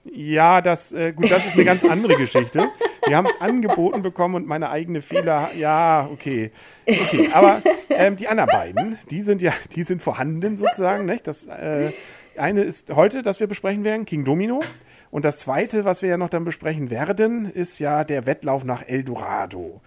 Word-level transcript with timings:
Ja, 0.05 0.61
das, 0.61 0.91
äh, 0.91 1.11
gut, 1.13 1.29
das 1.29 1.45
ist 1.45 1.55
eine 1.55 1.65
ganz 1.65 1.83
andere 1.83 2.15
Geschichte. 2.15 2.69
Wir 3.05 3.17
haben 3.17 3.27
es 3.27 3.39
angeboten 3.41 4.01
bekommen 4.01 4.35
und 4.35 4.47
meine 4.47 4.69
eigene 4.69 5.01
Fehler, 5.01 5.49
ja, 5.57 6.09
okay. 6.11 6.51
Okay, 6.87 7.29
aber 7.33 7.61
ähm, 7.89 8.15
die 8.15 8.27
anderen 8.27 8.49
beiden, 8.49 8.97
die 9.11 9.21
sind 9.21 9.41
ja, 9.41 9.53
die 9.75 9.83
sind 9.83 10.01
vorhanden 10.01 10.57
sozusagen, 10.57 11.05
nicht? 11.05 11.27
Das 11.27 11.45
äh, 11.45 11.91
eine 12.37 12.63
ist 12.63 12.91
heute, 12.95 13.23
das 13.23 13.39
wir 13.39 13.47
besprechen 13.47 13.83
werden, 13.83 14.05
King 14.05 14.23
Domino. 14.23 14.61
Und 15.11 15.25
das 15.25 15.37
zweite, 15.37 15.85
was 15.85 16.01
wir 16.01 16.09
ja 16.09 16.17
noch 16.17 16.29
dann 16.29 16.45
besprechen 16.45 16.89
werden, 16.89 17.45
ist 17.51 17.79
ja 17.79 18.03
der 18.03 18.25
Wettlauf 18.25 18.63
nach 18.63 18.87
Eldorado. 18.87 19.81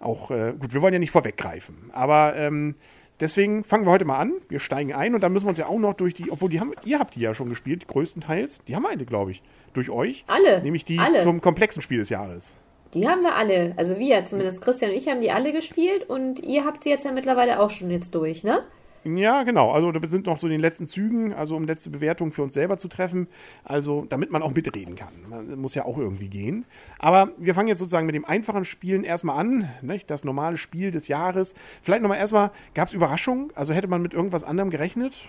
Auch, 0.00 0.30
äh, 0.30 0.54
gut, 0.58 0.72
wir 0.72 0.80
wollen 0.80 0.94
ja 0.94 1.00
nicht 1.00 1.10
vorweggreifen, 1.10 1.90
aber 1.92 2.34
ähm, 2.36 2.76
Deswegen 3.20 3.64
fangen 3.64 3.84
wir 3.84 3.90
heute 3.90 4.04
mal 4.04 4.18
an. 4.18 4.34
Wir 4.48 4.60
steigen 4.60 4.92
ein 4.92 5.14
und 5.14 5.22
dann 5.22 5.32
müssen 5.32 5.46
wir 5.46 5.50
uns 5.50 5.58
ja 5.58 5.66
auch 5.66 5.78
noch 5.78 5.94
durch 5.94 6.14
die, 6.14 6.30
obwohl 6.30 6.50
die 6.50 6.60
haben, 6.60 6.72
ihr 6.84 6.98
habt 6.98 7.16
die 7.16 7.20
ja 7.20 7.34
schon 7.34 7.48
gespielt, 7.48 7.88
größtenteils. 7.88 8.60
Die 8.68 8.76
haben 8.76 8.82
wir 8.82 8.90
eine, 8.90 9.04
glaube 9.04 9.32
ich, 9.32 9.42
durch 9.72 9.90
euch. 9.90 10.24
Alle. 10.28 10.62
Nämlich 10.62 10.84
die 10.84 10.98
alle. 10.98 11.22
zum 11.22 11.40
komplexen 11.40 11.82
Spiel 11.82 11.98
des 11.98 12.10
Jahres. 12.10 12.56
Die 12.94 13.08
haben 13.08 13.22
wir 13.22 13.34
alle. 13.34 13.74
Also 13.76 13.98
wir, 13.98 14.24
zumindest 14.24 14.62
Christian 14.62 14.92
und 14.92 14.96
ich 14.96 15.08
haben 15.08 15.20
die 15.20 15.30
alle 15.30 15.52
gespielt 15.52 16.08
und 16.08 16.40
ihr 16.40 16.64
habt 16.64 16.84
sie 16.84 16.90
jetzt 16.90 17.04
ja 17.04 17.12
mittlerweile 17.12 17.60
auch 17.60 17.70
schon 17.70 17.90
jetzt 17.90 18.14
durch, 18.14 18.44
ne? 18.44 18.62
Ja, 19.04 19.42
genau. 19.44 19.70
Also 19.70 19.92
wir 19.92 20.08
sind 20.08 20.26
noch 20.26 20.38
so 20.38 20.46
in 20.46 20.52
den 20.52 20.60
letzten 20.60 20.86
Zügen, 20.86 21.32
also 21.32 21.56
um 21.56 21.64
letzte 21.64 21.90
Bewertungen 21.90 22.32
für 22.32 22.42
uns 22.42 22.54
selber 22.54 22.78
zu 22.78 22.88
treffen. 22.88 23.28
Also 23.64 24.06
damit 24.08 24.30
man 24.30 24.42
auch 24.42 24.52
mitreden 24.52 24.96
kann. 24.96 25.12
Man 25.28 25.60
muss 25.60 25.74
ja 25.74 25.84
auch 25.84 25.98
irgendwie 25.98 26.28
gehen. 26.28 26.64
Aber 26.98 27.30
wir 27.38 27.54
fangen 27.54 27.68
jetzt 27.68 27.78
sozusagen 27.78 28.06
mit 28.06 28.14
dem 28.14 28.24
einfachen 28.24 28.64
Spielen 28.64 29.04
erstmal 29.04 29.38
an. 29.38 29.68
Nicht? 29.82 30.10
Das 30.10 30.24
normale 30.24 30.56
Spiel 30.56 30.90
des 30.90 31.08
Jahres. 31.08 31.54
Vielleicht 31.82 32.02
nochmal 32.02 32.18
erstmal, 32.18 32.50
gab 32.74 32.88
es 32.88 32.94
Überraschungen? 32.94 33.50
Also 33.54 33.72
hätte 33.72 33.88
man 33.88 34.02
mit 34.02 34.14
irgendwas 34.14 34.44
anderem 34.44 34.70
gerechnet? 34.70 35.28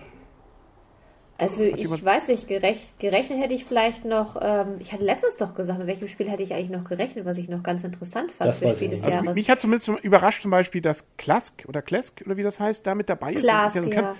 Also 1.40 1.64
Hat 1.64 1.72
ich 1.72 1.78
jemand- 1.78 2.04
weiß 2.04 2.28
nicht, 2.28 2.46
gerecht, 2.48 2.98
gerechnet 2.98 3.40
hätte 3.40 3.54
ich 3.54 3.64
vielleicht 3.64 4.04
noch, 4.04 4.36
ähm, 4.40 4.76
ich 4.78 4.92
hatte 4.92 5.04
letztens 5.04 5.36
doch 5.38 5.54
gesagt, 5.54 5.78
mit 5.78 5.88
welchem 5.88 6.06
Spiel 6.08 6.28
hätte 6.28 6.42
ich 6.42 6.52
eigentlich 6.52 6.68
noch 6.70 6.84
gerechnet, 6.84 7.24
was 7.24 7.38
ich 7.38 7.48
noch 7.48 7.62
ganz 7.62 7.82
interessant 7.82 8.30
fand 8.32 8.48
Das 8.50 8.58
für 8.58 8.68
Spiel 8.68 8.84
ich 8.92 9.00
des. 9.00 9.04
Also 9.04 9.16
Jahres. 9.18 9.34
mich 9.34 9.48
hat 9.48 9.60
zumindest 9.60 9.88
überrascht 10.02 10.42
zum 10.42 10.50
Beispiel, 10.50 10.82
dass 10.82 11.04
Klask 11.16 11.64
oder 11.66 11.80
Klesk 11.82 12.22
oder 12.26 12.36
wie 12.36 12.42
das 12.42 12.60
heißt, 12.60 12.86
da 12.86 12.94
mit 12.94 13.08
dabei 13.08 13.32
ist. 13.32 13.36
das 13.36 13.42
ist 13.44 13.48
Klask, 13.48 13.76
ja 13.76 13.82
so 13.82 13.88
ein 13.90 13.92
ja. 13.96 14.14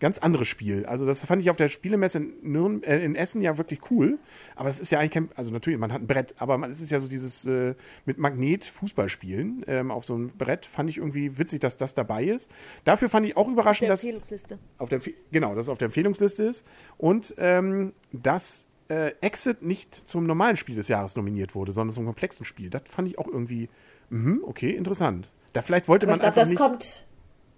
Ganz, 0.00 0.18
anderes 0.18 0.48
Spiel. 0.48 0.86
Also 0.86 1.06
das 1.06 1.24
fand 1.24 1.42
ich 1.42 1.50
auf 1.50 1.56
der 1.56 1.68
Spielemesse 1.68 2.18
in, 2.18 2.32
Nürn 2.42 2.82
äh, 2.82 2.98
in 3.04 3.14
Essen 3.14 3.42
ja 3.42 3.58
wirklich 3.58 3.90
cool. 3.90 4.18
Aber 4.54 4.68
es 4.68 4.80
ist 4.80 4.90
ja 4.90 4.98
eigentlich 4.98 5.12
kein, 5.12 5.28
also 5.34 5.50
natürlich, 5.50 5.78
man 5.78 5.92
hat 5.92 6.02
ein 6.02 6.06
Brett, 6.06 6.34
aber 6.38 6.58
man, 6.58 6.70
es 6.70 6.80
ist 6.80 6.90
ja 6.90 7.00
so 7.00 7.08
dieses 7.08 7.44
äh, 7.46 7.74
mit 8.04 8.18
Magnet 8.18 8.64
Fußballspielen 8.64 9.64
ähm, 9.66 9.90
auf 9.90 10.04
so 10.04 10.14
einem 10.14 10.28
Brett. 10.30 10.66
Fand 10.66 10.90
ich 10.90 10.98
irgendwie 10.98 11.38
witzig, 11.38 11.60
dass 11.60 11.76
das 11.76 11.94
dabei 11.94 12.24
ist. 12.24 12.50
Dafür 12.84 13.08
fand 13.08 13.26
ich 13.26 13.36
auch 13.36 13.48
überraschend, 13.48 13.90
dass 13.90 14.06
auf 14.78 14.88
der 14.88 15.00
genau, 15.32 15.54
dass 15.54 15.66
es 15.66 15.68
auf 15.68 15.78
der 15.78 15.86
Empfehlungsliste 15.86 16.44
ist 16.44 16.64
und 16.98 17.34
ähm, 17.38 17.92
dass 18.12 18.66
äh, 18.88 19.12
Exit 19.20 19.62
nicht 19.62 20.08
zum 20.08 20.26
normalen 20.26 20.56
Spiel 20.56 20.76
des 20.76 20.88
Jahres 20.88 21.16
nominiert 21.16 21.54
wurde, 21.54 21.72
sondern 21.72 21.94
zum 21.94 22.04
komplexen 22.04 22.44
Spiel. 22.44 22.70
Das 22.70 22.82
fand 22.88 23.08
ich 23.08 23.18
auch 23.18 23.26
irgendwie, 23.26 23.68
mhm, 24.10 24.42
okay, 24.44 24.70
interessant. 24.70 25.28
Da 25.52 25.62
vielleicht 25.62 25.88
wollte 25.88 26.06
Aber 26.06 26.16
ich 26.16 26.22
man 26.22 26.32
glaube, 26.32 26.40
einfach 26.40 26.42
das 26.42 26.48
nicht. 26.50 26.58
kommt, 26.58 27.05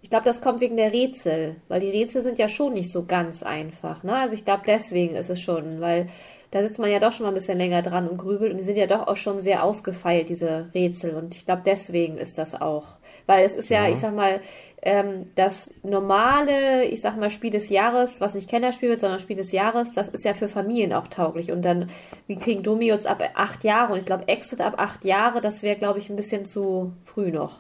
ich 0.02 0.10
glaube, 0.10 0.24
das 0.24 0.40
kommt 0.40 0.60
wegen 0.60 0.76
der 0.76 0.92
Rätsel, 0.92 1.56
weil 1.68 1.80
die 1.80 1.90
Rätsel 1.90 2.22
sind 2.22 2.38
ja 2.38 2.48
schon 2.48 2.74
nicht 2.74 2.92
so 2.92 3.04
ganz 3.04 3.42
einfach, 3.42 4.02
ne? 4.04 4.14
Also 4.14 4.34
ich 4.34 4.44
glaube, 4.44 4.62
deswegen 4.66 5.16
ist 5.16 5.30
es 5.30 5.40
schon, 5.40 5.80
weil 5.80 6.08
da 6.50 6.62
sitzt 6.62 6.78
man 6.78 6.90
ja 6.90 6.98
doch 6.98 7.12
schon 7.12 7.24
mal 7.24 7.30
ein 7.32 7.34
bisschen 7.34 7.58
länger 7.58 7.82
dran 7.82 8.08
und 8.08 8.16
grübelt 8.16 8.52
und 8.52 8.58
die 8.58 8.64
sind 8.64 8.78
ja 8.78 8.86
doch 8.86 9.06
auch 9.06 9.16
schon 9.16 9.40
sehr 9.40 9.62
ausgefeilt, 9.64 10.30
diese 10.30 10.70
Rätsel. 10.74 11.14
Und 11.14 11.34
ich 11.34 11.44
glaube, 11.44 11.62
deswegen 11.66 12.16
ist 12.16 12.38
das 12.38 12.58
auch. 12.58 12.96
Weil 13.26 13.44
es 13.44 13.54
ist 13.54 13.68
ja, 13.68 13.86
Ja. 13.86 13.92
ich 13.92 13.98
sag 13.98 14.14
mal, 14.14 14.40
ähm, 14.80 15.26
das 15.34 15.70
normale, 15.82 16.84
ich 16.84 17.02
sag 17.02 17.18
mal, 17.18 17.30
Spiel 17.30 17.50
des 17.50 17.68
Jahres, 17.68 18.20
was 18.20 18.34
nicht 18.34 18.48
Kennerspiel 18.48 18.88
wird, 18.88 19.00
sondern 19.00 19.18
Spiel 19.18 19.36
des 19.36 19.52
Jahres, 19.52 19.92
das 19.92 20.08
ist 20.08 20.24
ja 20.24 20.32
für 20.32 20.48
Familien 20.48 20.94
auch 20.94 21.08
tauglich. 21.08 21.52
Und 21.52 21.62
dann, 21.64 21.90
wie 22.26 22.36
King 22.36 22.62
Domios 22.62 23.04
ab 23.04 23.22
acht 23.34 23.64
Jahre 23.64 23.92
und 23.92 23.98
ich 23.98 24.04
glaube, 24.06 24.28
Exit 24.28 24.60
ab 24.62 24.74
acht 24.78 25.04
Jahre, 25.04 25.40
das 25.42 25.62
wäre, 25.62 25.76
glaube 25.76 25.98
ich, 25.98 26.08
ein 26.08 26.16
bisschen 26.16 26.46
zu 26.46 26.92
früh 27.04 27.30
noch. 27.30 27.58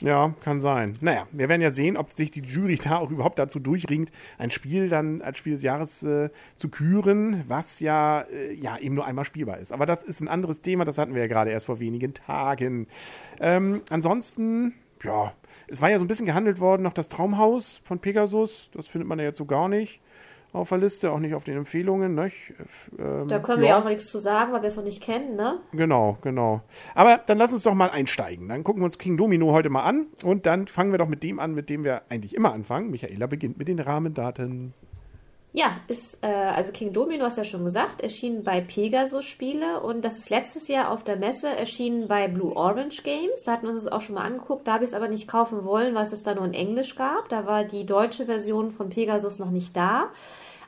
Ja, 0.00 0.34
kann 0.40 0.60
sein. 0.60 0.96
Naja, 1.00 1.26
wir 1.32 1.48
werden 1.48 1.62
ja 1.62 1.70
sehen, 1.70 1.96
ob 1.96 2.12
sich 2.12 2.30
die 2.30 2.40
Jury 2.40 2.78
da 2.82 2.98
auch 2.98 3.10
überhaupt 3.10 3.38
dazu 3.38 3.58
durchringt, 3.58 4.10
ein 4.38 4.50
Spiel 4.50 4.88
dann 4.88 5.22
als 5.22 5.38
Spiel 5.38 5.54
des 5.54 5.62
Jahres 5.62 6.02
äh, 6.02 6.30
zu 6.56 6.68
küren, 6.68 7.44
was 7.48 7.80
ja, 7.80 8.22
äh, 8.22 8.52
ja 8.54 8.78
eben 8.78 8.94
nur 8.94 9.06
einmal 9.06 9.24
spielbar 9.24 9.58
ist. 9.58 9.72
Aber 9.72 9.86
das 9.86 10.02
ist 10.02 10.20
ein 10.20 10.28
anderes 10.28 10.60
Thema, 10.60 10.84
das 10.84 10.98
hatten 10.98 11.14
wir 11.14 11.22
ja 11.22 11.28
gerade 11.28 11.50
erst 11.50 11.66
vor 11.66 11.80
wenigen 11.80 12.14
Tagen. 12.14 12.88
Ähm, 13.40 13.82
ansonsten, 13.90 14.74
ja, 15.02 15.32
es 15.68 15.80
war 15.80 15.90
ja 15.90 15.98
so 15.98 16.04
ein 16.04 16.08
bisschen 16.08 16.26
gehandelt 16.26 16.60
worden, 16.60 16.82
noch 16.82 16.92
das 16.92 17.08
Traumhaus 17.08 17.80
von 17.84 17.98
Pegasus, 17.98 18.70
das 18.72 18.86
findet 18.86 19.08
man 19.08 19.18
ja 19.18 19.24
jetzt 19.26 19.38
so 19.38 19.46
gar 19.46 19.68
nicht 19.68 20.00
auf 20.56 20.70
der 20.70 20.78
Liste, 20.78 21.10
auch 21.10 21.18
nicht 21.18 21.34
auf 21.34 21.44
den 21.44 21.56
Empfehlungen. 21.56 22.14
Ne? 22.14 22.30
Ähm, 22.98 23.28
Da 23.28 23.38
können 23.38 23.60
wir 23.60 23.68
ja 23.68 23.78
auch 23.78 23.84
noch 23.84 23.90
nichts 23.90 24.06
zu 24.06 24.18
sagen, 24.18 24.52
weil 24.52 24.62
wir 24.62 24.68
es 24.68 24.76
noch 24.76 24.84
nicht 24.84 25.02
kennen, 25.02 25.36
ne? 25.36 25.60
Genau, 25.72 26.18
genau. 26.22 26.62
Aber 26.94 27.18
dann 27.26 27.38
lass 27.38 27.52
uns 27.52 27.62
doch 27.62 27.74
mal 27.74 27.90
einsteigen. 27.90 28.48
Dann 28.48 28.64
gucken 28.64 28.82
wir 28.82 28.86
uns 28.86 28.98
King 28.98 29.16
Domino 29.16 29.52
heute 29.52 29.70
mal 29.70 29.82
an 29.84 30.06
und 30.24 30.46
dann 30.46 30.66
fangen 30.66 30.90
wir 30.92 30.98
doch 30.98 31.08
mit 31.08 31.22
dem 31.22 31.38
an, 31.38 31.54
mit 31.54 31.70
dem 31.70 31.84
wir 31.84 32.02
eigentlich 32.08 32.34
immer 32.34 32.52
anfangen. 32.52 32.90
Michaela 32.90 33.26
beginnt 33.26 33.58
mit 33.58 33.68
den 33.68 33.78
Rahmendaten. 33.78 34.74
Ja, 35.56 35.78
ist, 35.88 36.18
äh, 36.20 36.26
also 36.26 36.70
King 36.70 36.92
Domino 36.92 37.24
hast 37.24 37.38
du 37.38 37.40
ja 37.40 37.46
schon 37.46 37.64
gesagt, 37.64 38.02
erschienen 38.02 38.42
bei 38.44 38.60
Pegasus 38.60 39.24
Spiele 39.24 39.80
und 39.80 40.04
das 40.04 40.18
ist 40.18 40.28
letztes 40.28 40.68
Jahr 40.68 40.90
auf 40.90 41.02
der 41.02 41.16
Messe 41.16 41.48
erschienen 41.48 42.08
bei 42.08 42.28
Blue 42.28 42.54
Orange 42.54 43.02
Games. 43.02 43.42
Da 43.42 43.52
hatten 43.52 43.64
wir 43.64 43.72
uns 43.72 43.84
das 43.84 43.90
auch 43.90 44.02
schon 44.02 44.16
mal 44.16 44.24
angeguckt. 44.26 44.68
Da 44.68 44.74
habe 44.74 44.84
ich 44.84 44.90
es 44.90 44.94
aber 44.94 45.08
nicht 45.08 45.26
kaufen 45.26 45.64
wollen, 45.64 45.94
weil 45.94 46.02
es 46.02 46.12
es 46.12 46.22
da 46.22 46.34
nur 46.34 46.44
in 46.44 46.52
Englisch 46.52 46.94
gab. 46.94 47.30
Da 47.30 47.46
war 47.46 47.64
die 47.64 47.86
deutsche 47.86 48.26
Version 48.26 48.70
von 48.70 48.90
Pegasus 48.90 49.38
noch 49.38 49.50
nicht 49.50 49.74
da. 49.74 50.10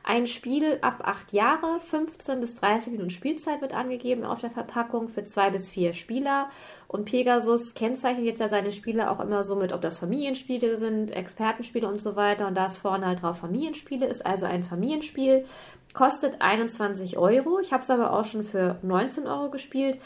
Ein 0.04 0.26
Spiel 0.26 0.78
ab 0.80 1.02
acht 1.04 1.32
Jahre, 1.32 1.80
15 1.80 2.40
bis 2.40 2.54
30 2.54 2.92
Minuten 2.92 3.10
Spielzeit 3.10 3.60
wird 3.60 3.74
angegeben 3.74 4.24
auf 4.24 4.40
der 4.40 4.50
Verpackung 4.50 5.08
für 5.08 5.24
zwei 5.24 5.50
bis 5.50 5.68
vier 5.68 5.92
Spieler. 5.92 6.48
Und 6.86 7.04
Pegasus 7.04 7.74
kennzeichnet 7.74 8.24
jetzt 8.24 8.40
ja 8.40 8.48
seine 8.48 8.72
Spiele 8.72 9.10
auch 9.10 9.20
immer 9.20 9.44
so 9.44 9.56
mit, 9.56 9.72
ob 9.72 9.82
das 9.82 9.98
Familienspiele 9.98 10.76
sind, 10.76 11.10
Expertenspiele 11.10 11.86
und 11.86 12.00
so 12.00 12.16
weiter. 12.16 12.46
Und 12.46 12.54
da 12.54 12.66
ist 12.66 12.78
vorne 12.78 13.06
halt 13.06 13.22
drauf 13.22 13.38
Familienspiele, 13.38 14.06
ist 14.06 14.24
also 14.24 14.46
ein 14.46 14.62
Familienspiel. 14.62 15.44
Kostet 15.92 16.40
21 16.40 17.18
Euro. 17.18 17.58
Ich 17.60 17.72
habe 17.72 17.82
es 17.82 17.90
aber 17.90 18.12
auch 18.12 18.24
schon 18.24 18.44
für 18.44 18.78
19 18.82 19.26
Euro 19.26 19.50
gespielt. 19.50 19.98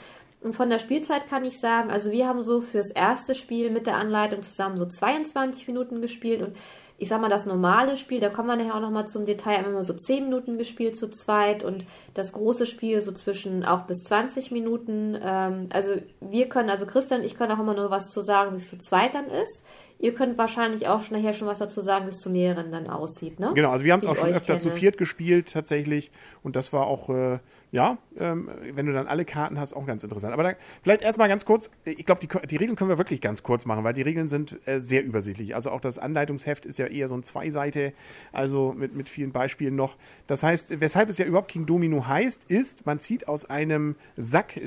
Und 0.42 0.54
von 0.54 0.68
der 0.68 0.80
Spielzeit 0.80 1.28
kann 1.28 1.44
ich 1.44 1.60
sagen, 1.60 1.90
also 1.90 2.10
wir 2.10 2.26
haben 2.26 2.42
so 2.42 2.60
fürs 2.60 2.90
erste 2.90 3.34
Spiel 3.34 3.70
mit 3.70 3.86
der 3.86 3.96
Anleitung 3.96 4.42
zusammen 4.42 4.76
so 4.76 4.86
22 4.86 5.68
Minuten 5.68 6.02
gespielt 6.02 6.42
und 6.42 6.56
ich 7.02 7.08
sag 7.08 7.20
mal, 7.20 7.28
das 7.28 7.46
normale 7.46 7.96
Spiel, 7.96 8.20
da 8.20 8.28
kommen 8.28 8.46
wir 8.46 8.54
nachher 8.54 8.76
auch 8.76 8.80
nochmal 8.80 9.08
zum 9.08 9.24
Detail, 9.24 9.56
haben 9.56 9.64
wir 9.64 9.70
immer 9.70 9.82
so 9.82 9.92
10 9.92 10.22
Minuten 10.22 10.56
gespielt 10.56 10.94
zu 10.94 11.10
zweit 11.10 11.64
und 11.64 11.84
das 12.14 12.32
große 12.32 12.64
Spiel 12.64 13.00
so 13.00 13.10
zwischen 13.10 13.64
auch 13.64 13.86
bis 13.86 14.04
20 14.04 14.52
Minuten. 14.52 15.18
Ähm, 15.20 15.66
also 15.72 15.96
wir 16.20 16.48
können, 16.48 16.70
also 16.70 16.86
Christian 16.86 17.20
und 17.20 17.26
ich 17.26 17.36
können 17.36 17.50
auch 17.50 17.58
immer 17.58 17.74
nur 17.74 17.90
was 17.90 18.12
zu 18.12 18.20
sagen, 18.20 18.52
wie 18.52 18.58
es 18.58 18.70
zu 18.70 18.78
zweit 18.78 19.16
dann 19.16 19.26
ist. 19.26 19.64
Ihr 19.98 20.14
könnt 20.14 20.38
wahrscheinlich 20.38 20.86
auch 20.86 21.00
schon 21.00 21.16
nachher 21.16 21.32
schon 21.32 21.48
was 21.48 21.58
dazu 21.58 21.80
sagen, 21.80 22.06
wie 22.06 22.10
es 22.10 22.20
zu 22.20 22.30
mehreren 22.30 22.70
dann 22.70 22.88
aussieht, 22.88 23.40
ne? 23.40 23.50
Genau, 23.52 23.70
also 23.70 23.84
wir 23.84 23.92
haben 23.92 24.00
es 24.00 24.06
auch 24.06 24.14
schon 24.14 24.28
öfter 24.28 24.60
zu 24.60 24.68
kenne. 24.68 24.80
viert 24.80 24.96
gespielt 24.96 25.52
tatsächlich 25.52 26.12
und 26.44 26.54
das 26.54 26.72
war 26.72 26.86
auch, 26.86 27.08
äh, 27.08 27.40
ja, 27.72 27.96
ähm, 28.18 28.50
wenn 28.74 28.84
du 28.84 28.92
dann 28.92 29.06
alle 29.06 29.24
Karten 29.24 29.58
hast, 29.58 29.72
auch 29.72 29.86
ganz 29.86 30.04
interessant. 30.04 30.34
Aber 30.34 30.42
da, 30.42 30.52
vielleicht 30.82 31.02
erstmal 31.02 31.28
ganz 31.28 31.46
kurz, 31.46 31.70
ich 31.86 32.04
glaube, 32.04 32.20
die, 32.20 32.28
die 32.46 32.56
Regeln 32.56 32.76
können 32.76 32.90
wir 32.90 32.98
wirklich 32.98 33.22
ganz 33.22 33.42
kurz 33.42 33.64
machen, 33.64 33.82
weil 33.82 33.94
die 33.94 34.02
Regeln 34.02 34.28
sind 34.28 34.58
äh, 34.68 34.80
sehr 34.80 35.02
übersichtlich. 35.02 35.54
Also 35.54 35.70
auch 35.70 35.80
das 35.80 35.98
Anleitungsheft 35.98 36.66
ist 36.66 36.78
ja 36.78 36.86
eher 36.86 37.08
so 37.08 37.14
ein 37.14 37.22
Zweiseite, 37.22 37.94
also 38.30 38.74
mit, 38.76 38.94
mit 38.94 39.08
vielen 39.08 39.32
Beispielen 39.32 39.74
noch. 39.74 39.96
Das 40.26 40.42
heißt, 40.42 40.80
weshalb 40.80 41.08
es 41.08 41.16
ja 41.16 41.24
überhaupt 41.24 41.50
King 41.50 41.64
Domino 41.64 42.06
heißt, 42.06 42.44
ist, 42.48 42.84
man 42.84 43.00
zieht 43.00 43.26
aus 43.26 43.48
einem 43.48 43.96
Sack 44.18 44.60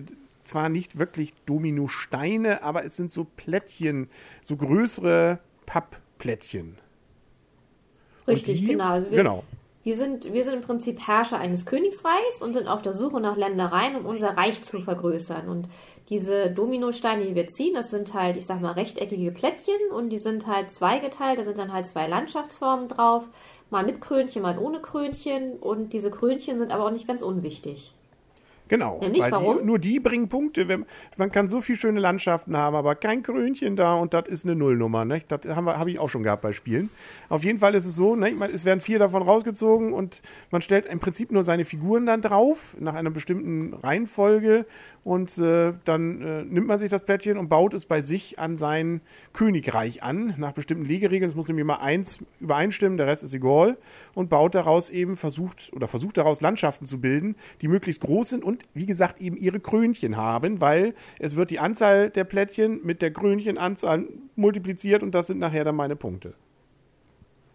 zwar 0.43 0.69
nicht 0.69 0.97
wirklich 0.97 1.33
Dominosteine, 1.45 2.63
aber 2.63 2.85
es 2.85 2.95
sind 2.95 3.11
so 3.11 3.25
Plättchen, 3.37 4.09
so 4.41 4.57
größere 4.57 5.37
Pappplättchen. 5.67 6.75
Richtig, 8.27 8.61
die, 8.61 8.67
genau. 8.67 8.89
Also 8.89 9.11
wir, 9.11 9.17
genau. 9.17 9.43
Wir 9.85 9.95
sind, 9.95 10.33
wir 10.33 10.43
sind 10.43 10.55
im 10.55 10.61
Prinzip 10.63 10.99
Herrscher 11.05 11.37
eines 11.37 11.67
Königsreichs 11.67 12.41
und 12.41 12.53
sind 12.53 12.67
auf 12.67 12.81
der 12.81 12.95
Suche 12.95 13.21
nach 13.21 13.37
Ländereien, 13.37 13.95
um 13.95 14.07
unser 14.07 14.35
Reich 14.35 14.63
zu 14.63 14.81
vergrößern. 14.81 15.47
Und 15.47 15.69
diese 16.09 16.49
Dominosteine, 16.49 17.23
die 17.23 17.35
wir 17.35 17.45
ziehen, 17.49 17.75
das 17.75 17.91
sind 17.91 18.15
halt, 18.15 18.35
ich 18.35 18.47
sag 18.47 18.61
mal, 18.61 18.71
rechteckige 18.71 19.31
Plättchen 19.31 19.91
und 19.95 20.09
die 20.09 20.17
sind 20.17 20.47
halt 20.47 20.71
zweigeteilt. 20.71 21.37
Da 21.37 21.43
sind 21.43 21.59
dann 21.59 21.71
halt 21.71 21.85
zwei 21.85 22.07
Landschaftsformen 22.07 22.87
drauf. 22.87 23.29
Mal 23.69 23.85
mit 23.85 24.01
Krönchen, 24.01 24.41
mal 24.41 24.57
ohne 24.57 24.81
Krönchen. 24.81 25.53
Und 25.59 25.93
diese 25.93 26.09
Krönchen 26.09 26.57
sind 26.57 26.71
aber 26.71 26.87
auch 26.87 26.91
nicht 26.91 27.07
ganz 27.07 27.21
unwichtig. 27.21 27.93
Genau, 28.67 28.99
Nämlich 28.99 29.21
weil 29.21 29.31
warum? 29.31 29.59
Die, 29.59 29.65
nur 29.65 29.79
die 29.79 29.99
bringen 29.99 30.27
Punkte. 30.27 30.67
Wenn, 30.67 30.85
man 31.17 31.31
kann 31.31 31.49
so 31.49 31.61
viele 31.61 31.77
schöne 31.77 31.99
Landschaften 31.99 32.57
haben, 32.57 32.75
aber 32.75 32.95
kein 32.95 33.21
Krönchen 33.21 33.75
da 33.75 33.95
und 33.95 34.13
das 34.13 34.27
ist 34.27 34.45
eine 34.45 34.55
Nullnummer. 34.55 35.05
Ne? 35.05 35.21
Das 35.27 35.41
habe 35.55 35.77
hab 35.77 35.87
ich 35.87 35.99
auch 35.99 36.09
schon 36.09 36.23
gehabt 36.23 36.41
bei 36.41 36.51
Spielen. 36.51 36.89
Auf 37.29 37.43
jeden 37.43 37.59
Fall 37.59 37.75
ist 37.75 37.85
es 37.85 37.95
so, 37.95 38.15
ne? 38.15 38.31
es 38.53 38.65
werden 38.65 38.79
vier 38.79 38.97
davon 38.97 39.21
rausgezogen 39.21 39.93
und 39.93 40.21
man 40.49 40.61
stellt 40.61 40.87
im 40.87 40.99
Prinzip 40.99 41.31
nur 41.31 41.43
seine 41.43 41.65
Figuren 41.65 42.05
dann 42.05 42.21
drauf, 42.21 42.75
nach 42.79 42.95
einer 42.95 43.11
bestimmten 43.11 43.73
Reihenfolge 43.73 44.65
und 45.05 45.37
äh, 45.37 45.73
dann 45.85 46.21
äh, 46.21 46.43
nimmt 46.43 46.65
man 46.65 46.79
sich 46.79 46.89
das 46.89 47.05
Plättchen 47.05 47.37
und 47.37 47.47
baut 47.47 47.75
es 47.75 47.85
bei 47.85 48.01
sich 48.01 48.39
an 48.39 48.57
sein 48.57 49.01
Königreich 49.33 50.01
an, 50.01 50.33
nach 50.37 50.53
bestimmten 50.53 50.85
Legeregeln. 50.85 51.29
Es 51.29 51.35
muss 51.35 51.47
nämlich 51.47 51.61
immer 51.61 51.79
eins 51.79 52.17
übereinstimmen, 52.39 52.97
der 52.97 53.05
Rest 53.05 53.23
ist 53.23 53.35
egal 53.35 53.77
und 54.15 54.31
baut 54.31 54.55
daraus 54.55 54.89
eben, 54.89 55.15
versucht 55.15 55.71
oder 55.75 55.87
versucht 55.87 56.17
daraus 56.17 56.41
Landschaften 56.41 56.87
zu 56.87 56.99
bilden, 56.99 57.35
die 57.61 57.67
möglichst 57.67 58.01
groß 58.01 58.29
sind 58.29 58.43
und 58.43 58.54
wie 58.73 58.85
gesagt 58.85 59.19
eben 59.21 59.37
ihre 59.37 59.59
Krönchen 59.59 60.17
haben, 60.17 60.61
weil 60.61 60.95
es 61.19 61.35
wird 61.35 61.49
die 61.49 61.59
Anzahl 61.59 62.09
der 62.09 62.23
Plättchen 62.23 62.85
mit 62.85 63.01
der 63.01 63.11
Krönchenanzahl 63.11 64.07
multipliziert 64.35 65.03
und 65.03 65.11
das 65.11 65.27
sind 65.27 65.39
nachher 65.39 65.63
dann 65.63 65.75
meine 65.75 65.95
Punkte. 65.95 66.33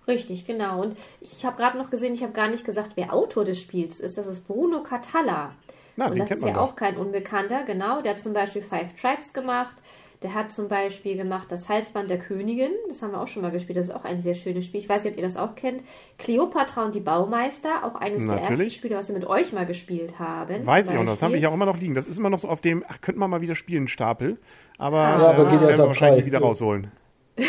Richtig, 0.06 0.46
genau. 0.46 0.82
Und 0.82 0.96
ich 1.20 1.44
habe 1.44 1.56
gerade 1.56 1.78
noch 1.78 1.90
gesehen, 1.90 2.14
ich 2.14 2.22
habe 2.22 2.32
gar 2.32 2.48
nicht 2.48 2.64
gesagt, 2.64 2.92
wer 2.96 3.12
Autor 3.12 3.44
des 3.44 3.60
Spiels 3.60 4.00
ist. 4.00 4.18
Das 4.18 4.26
ist 4.26 4.46
Bruno 4.46 4.82
Catalla. 4.82 5.52
Na, 5.96 6.08
und 6.08 6.18
das 6.18 6.30
ist 6.30 6.44
ja 6.44 6.54
doch. 6.54 6.60
auch 6.60 6.76
kein 6.76 6.96
Unbekannter, 6.96 7.62
genau. 7.64 8.00
Der 8.00 8.14
hat 8.14 8.20
zum 8.20 8.32
Beispiel 8.32 8.62
Five 8.62 9.00
Tracks 9.00 9.32
gemacht. 9.32 9.76
Der 10.22 10.34
hat 10.34 10.52
zum 10.52 10.68
Beispiel 10.68 11.16
gemacht 11.16 11.46
das 11.50 11.70
Halsband 11.70 12.10
der 12.10 12.18
Königin. 12.18 12.72
Das 12.88 13.00
haben 13.00 13.12
wir 13.12 13.22
auch 13.22 13.26
schon 13.26 13.40
mal 13.40 13.50
gespielt. 13.50 13.78
Das 13.78 13.86
ist 13.88 13.94
auch 13.94 14.04
ein 14.04 14.20
sehr 14.20 14.34
schönes 14.34 14.66
Spiel. 14.66 14.80
Ich 14.80 14.88
weiß 14.88 15.04
nicht, 15.04 15.14
ob 15.14 15.18
ihr 15.18 15.24
das 15.24 15.38
auch 15.38 15.54
kennt. 15.54 15.82
Cleopatra 16.18 16.84
und 16.84 16.94
die 16.94 17.00
Baumeister. 17.00 17.84
Auch 17.84 17.94
eines 17.94 18.18
der 18.26 18.34
Natürlich. 18.36 18.50
ersten 18.60 18.70
Spiele, 18.74 18.96
was 18.96 19.08
wir 19.08 19.14
mit 19.14 19.24
euch 19.26 19.54
mal 19.54 19.64
gespielt 19.64 20.18
haben. 20.18 20.66
Weiß 20.66 20.90
ich 20.90 20.96
auch 20.98 21.04
noch, 21.04 21.12
das 21.12 21.22
habe 21.22 21.38
ich 21.38 21.46
auch 21.46 21.54
immer 21.54 21.64
noch 21.64 21.78
liegen. 21.78 21.94
Das 21.94 22.06
ist 22.06 22.18
immer 22.18 22.28
noch 22.28 22.38
so 22.38 22.48
auf 22.48 22.60
dem, 22.60 22.84
ach, 22.86 23.00
könnten 23.00 23.18
wir 23.18 23.28
mal 23.28 23.40
wieder 23.40 23.54
spielen, 23.54 23.88
Stapel. 23.88 24.36
Aber, 24.76 24.98
Ja, 24.98 25.20
äh, 25.20 25.34
aber 25.34 25.50
geht 25.50 25.60
werden 25.62 25.78
wir 25.78 25.86
wahrscheinlich 25.86 26.26
wieder 26.26 26.40
rausholen. 26.40 26.90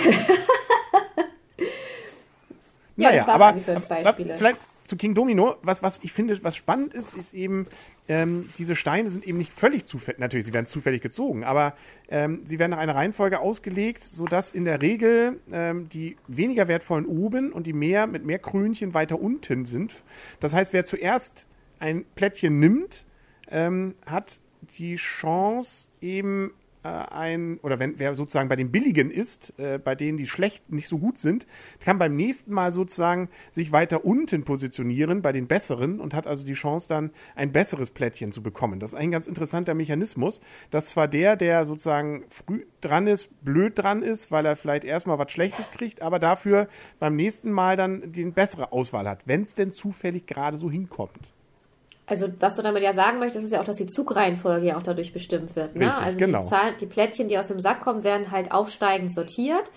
Ja, 2.97 3.11
das 3.13 3.27
war's 3.27 3.41
eigentlich 3.41 3.65
so 3.65 3.71
als 3.71 3.91
aber 3.91 4.03
Beispiele. 4.03 4.35
vielleicht 4.35 4.59
zu 4.83 4.97
King 4.97 5.13
Domino, 5.13 5.55
was, 5.61 5.83
was 5.83 5.99
ich 6.03 6.11
finde, 6.11 6.43
was 6.43 6.55
spannend 6.55 6.93
ist, 6.93 7.15
ist 7.15 7.33
eben, 7.33 7.67
ähm, 8.07 8.49
diese 8.57 8.75
Steine 8.75 9.09
sind 9.11 9.25
eben 9.25 9.37
nicht 9.37 9.53
völlig 9.53 9.85
zufällig, 9.85 10.19
natürlich, 10.19 10.45
sie 10.45 10.53
werden 10.53 10.65
zufällig 10.65 11.01
gezogen, 11.01 11.43
aber 11.43 11.75
ähm, 12.09 12.41
sie 12.45 12.59
werden 12.59 12.71
nach 12.71 12.77
einer 12.77 12.95
Reihenfolge 12.95 13.39
ausgelegt, 13.39 14.03
sodass 14.03 14.51
in 14.51 14.65
der 14.65 14.81
Regel 14.81 15.39
ähm, 15.51 15.89
die 15.89 16.17
weniger 16.27 16.67
wertvollen 16.67 17.05
oben 17.05 17.51
und 17.51 17.67
die 17.67 17.73
mehr 17.73 18.07
mit 18.07 18.25
mehr 18.25 18.39
Krönchen 18.39 18.93
weiter 18.93 19.19
unten 19.19 19.65
sind. 19.65 19.93
Das 20.39 20.53
heißt, 20.53 20.73
wer 20.73 20.85
zuerst 20.85 21.45
ein 21.79 22.05
Plättchen 22.15 22.59
nimmt, 22.59 23.05
ähm, 23.49 23.95
hat 24.05 24.39
die 24.77 24.95
Chance 24.95 25.89
eben 26.01 26.53
äh, 26.83 26.87
ein, 26.87 27.59
oder 27.61 27.79
wenn 27.79 27.99
wer 27.99 28.15
sozusagen 28.15 28.49
bei 28.49 28.55
den 28.55 28.71
billigen 28.71 29.11
ist, 29.11 29.53
äh, 29.59 29.77
bei 29.77 29.95
denen 29.95 30.17
die 30.17 30.27
schlecht 30.27 30.71
nicht 30.71 30.87
so 30.87 30.97
gut 30.97 31.17
sind, 31.17 31.45
kann 31.79 31.99
beim 31.99 32.15
nächsten 32.15 32.53
Mal 32.53 32.71
sozusagen 32.71 33.29
sich 33.51 33.71
weiter 33.71 34.05
unten 34.05 34.43
positionieren 34.43 35.21
bei 35.21 35.31
den 35.31 35.47
besseren 35.47 35.99
und 35.99 36.13
hat 36.13 36.27
also 36.27 36.45
die 36.45 36.53
Chance 36.53 36.87
dann 36.87 37.11
ein 37.35 37.51
besseres 37.51 37.91
Plättchen 37.91 38.31
zu 38.31 38.41
bekommen. 38.41 38.79
Das 38.79 38.93
ist 38.93 38.99
ein 38.99 39.11
ganz 39.11 39.27
interessanter 39.27 39.73
Mechanismus, 39.73 40.41
dass 40.71 40.87
zwar 40.87 41.07
der, 41.07 41.35
der 41.35 41.65
sozusagen 41.65 42.25
früh 42.29 42.65
dran 42.81 43.07
ist, 43.07 43.29
blöd 43.43 43.77
dran 43.77 44.01
ist, 44.01 44.31
weil 44.31 44.45
er 44.45 44.55
vielleicht 44.55 44.83
erstmal 44.83 45.19
was 45.19 45.31
Schlechtes 45.31 45.71
kriegt, 45.71 46.01
aber 46.01 46.19
dafür 46.19 46.67
beim 46.99 47.15
nächsten 47.15 47.51
Mal 47.51 47.77
dann 47.77 48.11
die 48.11 48.25
bessere 48.25 48.71
Auswahl 48.71 49.07
hat, 49.07 49.21
wenn 49.25 49.43
es 49.43 49.55
denn 49.55 49.73
zufällig 49.73 50.25
gerade 50.25 50.57
so 50.57 50.69
hinkommt. 50.69 51.31
Also, 52.11 52.27
was 52.41 52.57
du 52.57 52.61
damit 52.61 52.83
ja 52.83 52.93
sagen 52.93 53.19
möchtest, 53.19 53.45
ist 53.45 53.53
ja 53.53 53.61
auch, 53.61 53.63
dass 53.63 53.77
die 53.77 53.85
Zugreihenfolge 53.85 54.67
ja 54.67 54.75
auch 54.75 54.83
dadurch 54.83 55.13
bestimmt 55.13 55.55
wird. 55.55 55.77
Ne? 55.77 55.85
Richtig, 55.85 56.03
also 56.03 56.19
genau. 56.19 56.41
die, 56.41 56.47
Zahl, 56.49 56.73
die 56.75 56.85
Plättchen, 56.85 57.29
die 57.29 57.37
aus 57.37 57.47
dem 57.47 57.61
Sack 57.61 57.85
kommen, 57.85 58.03
werden 58.03 58.31
halt 58.31 58.51
aufsteigend 58.51 59.13
sortiert. 59.13 59.71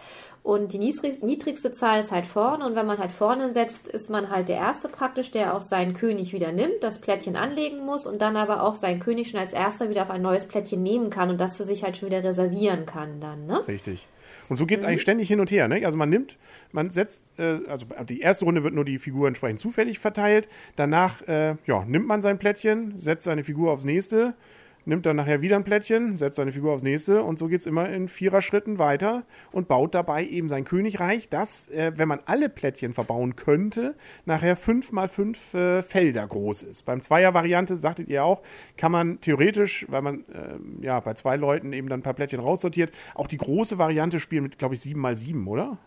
Und 0.45 0.75
die 0.75 0.79
niedrig, 0.79 1.23
niedrigste 1.23 1.73
Zahl 1.73 2.01
ist 2.01 2.13
halt 2.13 2.27
vorne. 2.27 2.67
Und 2.67 2.77
wenn 2.77 2.85
man 2.85 2.99
halt 2.99 3.11
vorne 3.11 3.55
setzt, 3.55 3.89
ist 3.89 4.11
man 4.11 4.29
halt 4.29 4.51
der 4.51 4.57
Erste 4.57 4.91
praktisch, 4.91 5.31
der 5.31 5.57
auch 5.57 5.63
seinen 5.63 5.95
König 5.95 6.35
wieder 6.35 6.53
nimmt, 6.53 6.83
das 6.83 7.01
Plättchen 7.01 7.35
anlegen 7.35 7.79
muss 7.79 8.07
und 8.07 8.21
dann 8.21 8.37
aber 8.37 8.63
auch 8.63 8.75
seinen 8.75 9.01
König 9.01 9.31
schon 9.31 9.41
als 9.41 9.55
Erster 9.55 9.89
wieder 9.89 10.03
auf 10.03 10.11
ein 10.11 10.21
neues 10.21 10.45
Plättchen 10.45 10.83
nehmen 10.83 11.09
kann 11.09 11.31
und 11.31 11.41
das 11.41 11.57
für 11.57 11.65
sich 11.65 11.83
halt 11.83 11.97
schon 11.97 12.11
wieder 12.11 12.23
reservieren 12.23 12.85
kann 12.85 13.21
dann. 13.21 13.47
Ne? 13.47 13.67
Richtig. 13.67 14.07
Und 14.51 14.59
so 14.59 14.67
geht 14.67 14.81
es 14.81 14.85
eigentlich 14.85 15.01
ständig 15.01 15.29
hin 15.29 15.41
und 15.41 15.51
her. 15.51 15.67
Ne? 15.67 15.81
Also 15.87 15.97
man 15.97 16.11
nimmt, 16.11 16.37
man 16.73 16.91
setzt, 16.91 17.23
äh, 17.39 17.61
also 17.67 17.87
die 18.07 18.21
erste 18.21 18.45
Runde 18.45 18.63
wird 18.63 18.75
nur 18.75 18.85
die 18.85 18.99
Figur 18.99 19.27
entsprechend 19.29 19.61
zufällig 19.61 19.99
verteilt. 19.99 20.47
Danach 20.77 21.23
äh, 21.27 21.57
ja, 21.67 21.87
nimmt 21.87 22.07
man 22.07 22.21
sein 22.21 22.39
Plättchen, 22.39 22.99
setzt 22.99 23.25
seine 23.25 23.45
Figur 23.45 23.73
aufs 23.73 23.85
nächste, 23.85 24.35
nimmt 24.87 25.07
dann 25.07 25.17
nachher 25.17 25.43
wieder 25.43 25.57
ein 25.57 25.65
Plättchen, 25.65 26.17
setzt 26.17 26.37
seine 26.37 26.53
Figur 26.53 26.73
aufs 26.73 26.83
nächste 26.83 27.23
und 27.23 27.39
so 27.39 27.49
geht 27.49 27.61
es 27.61 27.67
immer 27.67 27.89
in 27.89 28.09
Viererschritten 28.09 28.79
weiter 28.79 29.25
und 29.53 29.69
baut 29.69 29.95
dabei 29.95 30.25
eben 30.25 30.49
sein 30.49 30.65
Königreich, 30.65 31.29
das, 31.29 31.69
äh, 31.69 31.93
wenn 31.97 32.09
man 32.09 32.21
alle 32.27 32.49
Plättchen 32.49 32.93
verbauen 32.93 33.37
könnte, 33.37 33.95
nachher 34.25 34.57
fünf 34.57 34.93
mal 34.93 35.09
fünf 35.09 35.55
äh, 35.55 35.83
Felder 35.83 36.27
groß 36.27 36.63
ist. 36.63 36.83
Beim 36.83 37.01
Zweier-Variante, 37.01 37.77
sagtet 37.77 38.09
ihr 38.09 38.25
auch, 38.25 38.43
kann 38.77 38.93
man 38.93 39.21
theoretisch, 39.21 39.87
weil 39.89 40.03
man 40.03 40.25
ähm, 40.35 40.79
ja 40.81 41.01
bei 41.01 41.15
zwei 41.15 41.37
Leuten 41.37 41.73
eben 41.73 41.89
dann 41.89 42.01
ein 42.01 42.05
paar 42.05 42.15
Plättchen 42.15 42.41
raussortiert, 42.41 42.93
auch 43.15 43.27
die 43.27 43.39
große 43.39 43.79
Variante 43.79 44.21
spielen 44.21 44.43
mit, 44.43 44.59
glaube 44.59 44.75
ich, 44.75 44.81
sieben 44.81 45.01
mal 45.01 45.17
sieben, 45.17 45.47
oder? 45.47 45.79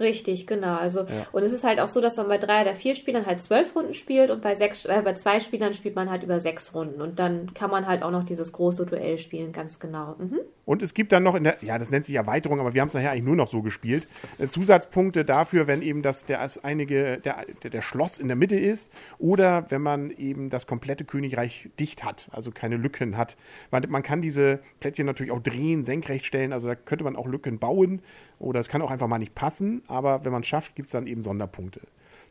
Richtig, 0.00 0.46
genau. 0.46 0.76
Also 0.76 1.06
und 1.32 1.42
es 1.42 1.52
ist 1.52 1.64
halt 1.64 1.80
auch 1.80 1.88
so, 1.88 2.00
dass 2.00 2.16
man 2.16 2.28
bei 2.28 2.38
drei 2.38 2.62
oder 2.62 2.74
vier 2.74 2.94
Spielern 2.94 3.26
halt 3.26 3.40
zwölf 3.40 3.74
Runden 3.76 3.94
spielt 3.94 4.30
und 4.30 4.42
bei 4.42 4.54
sechs, 4.54 4.84
äh, 4.86 5.02
bei 5.04 5.14
zwei 5.14 5.40
Spielern 5.40 5.74
spielt 5.74 5.94
man 5.94 6.10
halt 6.10 6.22
über 6.22 6.40
sechs 6.40 6.74
Runden 6.74 7.00
und 7.00 7.18
dann 7.18 7.54
kann 7.54 7.70
man 7.70 7.86
halt 7.86 8.02
auch 8.02 8.10
noch 8.10 8.24
dieses 8.24 8.52
große 8.52 8.86
Duell 8.86 9.18
spielen, 9.18 9.52
ganz 9.52 9.78
genau. 9.78 10.16
Mhm. 10.18 10.40
Und 10.66 10.82
es 10.82 10.94
gibt 10.94 11.12
dann 11.12 11.22
noch 11.22 11.34
in 11.34 11.44
der, 11.44 11.56
ja, 11.60 11.78
das 11.78 11.90
nennt 11.90 12.06
sich 12.06 12.14
Erweiterung, 12.14 12.60
aber 12.60 12.74
wir 12.74 12.80
haben 12.80 12.88
es 12.88 12.94
nachher 12.94 13.10
eigentlich 13.10 13.24
nur 13.24 13.36
noch 13.36 13.48
so 13.48 13.62
gespielt, 13.62 14.06
äh, 14.38 14.46
Zusatzpunkte 14.46 15.24
dafür, 15.24 15.66
wenn 15.66 15.82
eben 15.82 16.02
das 16.02 16.24
der 16.24 16.38
das 16.38 16.62
einige, 16.64 17.18
der, 17.18 17.44
der, 17.62 17.82
Schloss 17.82 18.18
in 18.18 18.28
der 18.28 18.36
Mitte 18.36 18.56
ist 18.56 18.90
oder 19.18 19.66
wenn 19.70 19.82
man 19.82 20.10
eben 20.10 20.50
das 20.50 20.66
komplette 20.66 21.04
Königreich 21.04 21.68
dicht 21.78 22.04
hat, 22.04 22.28
also 22.32 22.50
keine 22.50 22.76
Lücken 22.76 23.16
hat. 23.16 23.36
Man, 23.70 23.84
man 23.88 24.02
kann 24.02 24.22
diese 24.22 24.60
Plättchen 24.80 25.06
natürlich 25.06 25.32
auch 25.32 25.42
drehen, 25.42 25.84
senkrecht 25.84 26.24
stellen, 26.24 26.52
also 26.52 26.68
da 26.68 26.74
könnte 26.74 27.04
man 27.04 27.16
auch 27.16 27.26
Lücken 27.26 27.58
bauen 27.58 28.00
oder 28.38 28.60
es 28.60 28.68
kann 28.68 28.82
auch 28.82 28.90
einfach 28.90 29.08
mal 29.08 29.18
nicht 29.18 29.34
passen, 29.34 29.82
aber 29.86 30.24
wenn 30.24 30.32
man 30.32 30.42
es 30.42 30.48
schafft, 30.48 30.74
gibt 30.74 30.86
es 30.86 30.92
dann 30.92 31.06
eben 31.06 31.22
Sonderpunkte. 31.22 31.80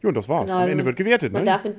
Ja, 0.01 0.09
und 0.09 0.15
das 0.15 0.27
war's. 0.27 0.49
Genau, 0.49 0.61
Am 0.61 0.69
Ende 0.69 0.81
also 0.81 0.85
wird 0.85 0.97
gewertet, 0.97 1.33
Man 1.33 1.43
ne? 1.43 1.51
darf 1.51 1.65
in, 1.65 1.75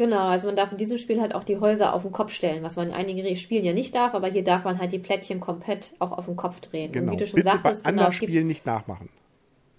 genau, 0.00 0.28
also 0.28 0.46
man 0.46 0.56
darf 0.56 0.72
in 0.72 0.78
diesem 0.78 0.96
Spiel 0.96 1.20
halt 1.20 1.34
auch 1.34 1.44
die 1.44 1.60
Häuser 1.60 1.92
auf 1.92 2.02
den 2.02 2.10
Kopf 2.10 2.32
stellen, 2.32 2.62
was 2.62 2.76
man 2.76 2.88
in 2.88 2.94
einigen 2.94 3.36
Spielen 3.36 3.64
ja 3.64 3.74
nicht 3.74 3.94
darf, 3.94 4.14
aber 4.14 4.28
hier 4.28 4.42
darf 4.42 4.64
man 4.64 4.78
halt 4.78 4.92
die 4.92 4.98
Plättchen 4.98 5.40
komplett 5.40 5.92
auch 5.98 6.12
auf 6.12 6.24
den 6.24 6.36
Kopf 6.36 6.60
drehen. 6.60 6.90
Genau. 6.90 7.12
Und 7.12 7.18
wie 7.18 7.24
du 7.24 7.26
schon 7.26 7.36
Bitte 7.36 7.50
sagtest, 7.50 7.84
bei 7.84 7.90
genau, 7.90 8.04
anderen 8.04 8.16
Spielen 8.16 8.46
nicht 8.46 8.64
nachmachen. 8.64 9.10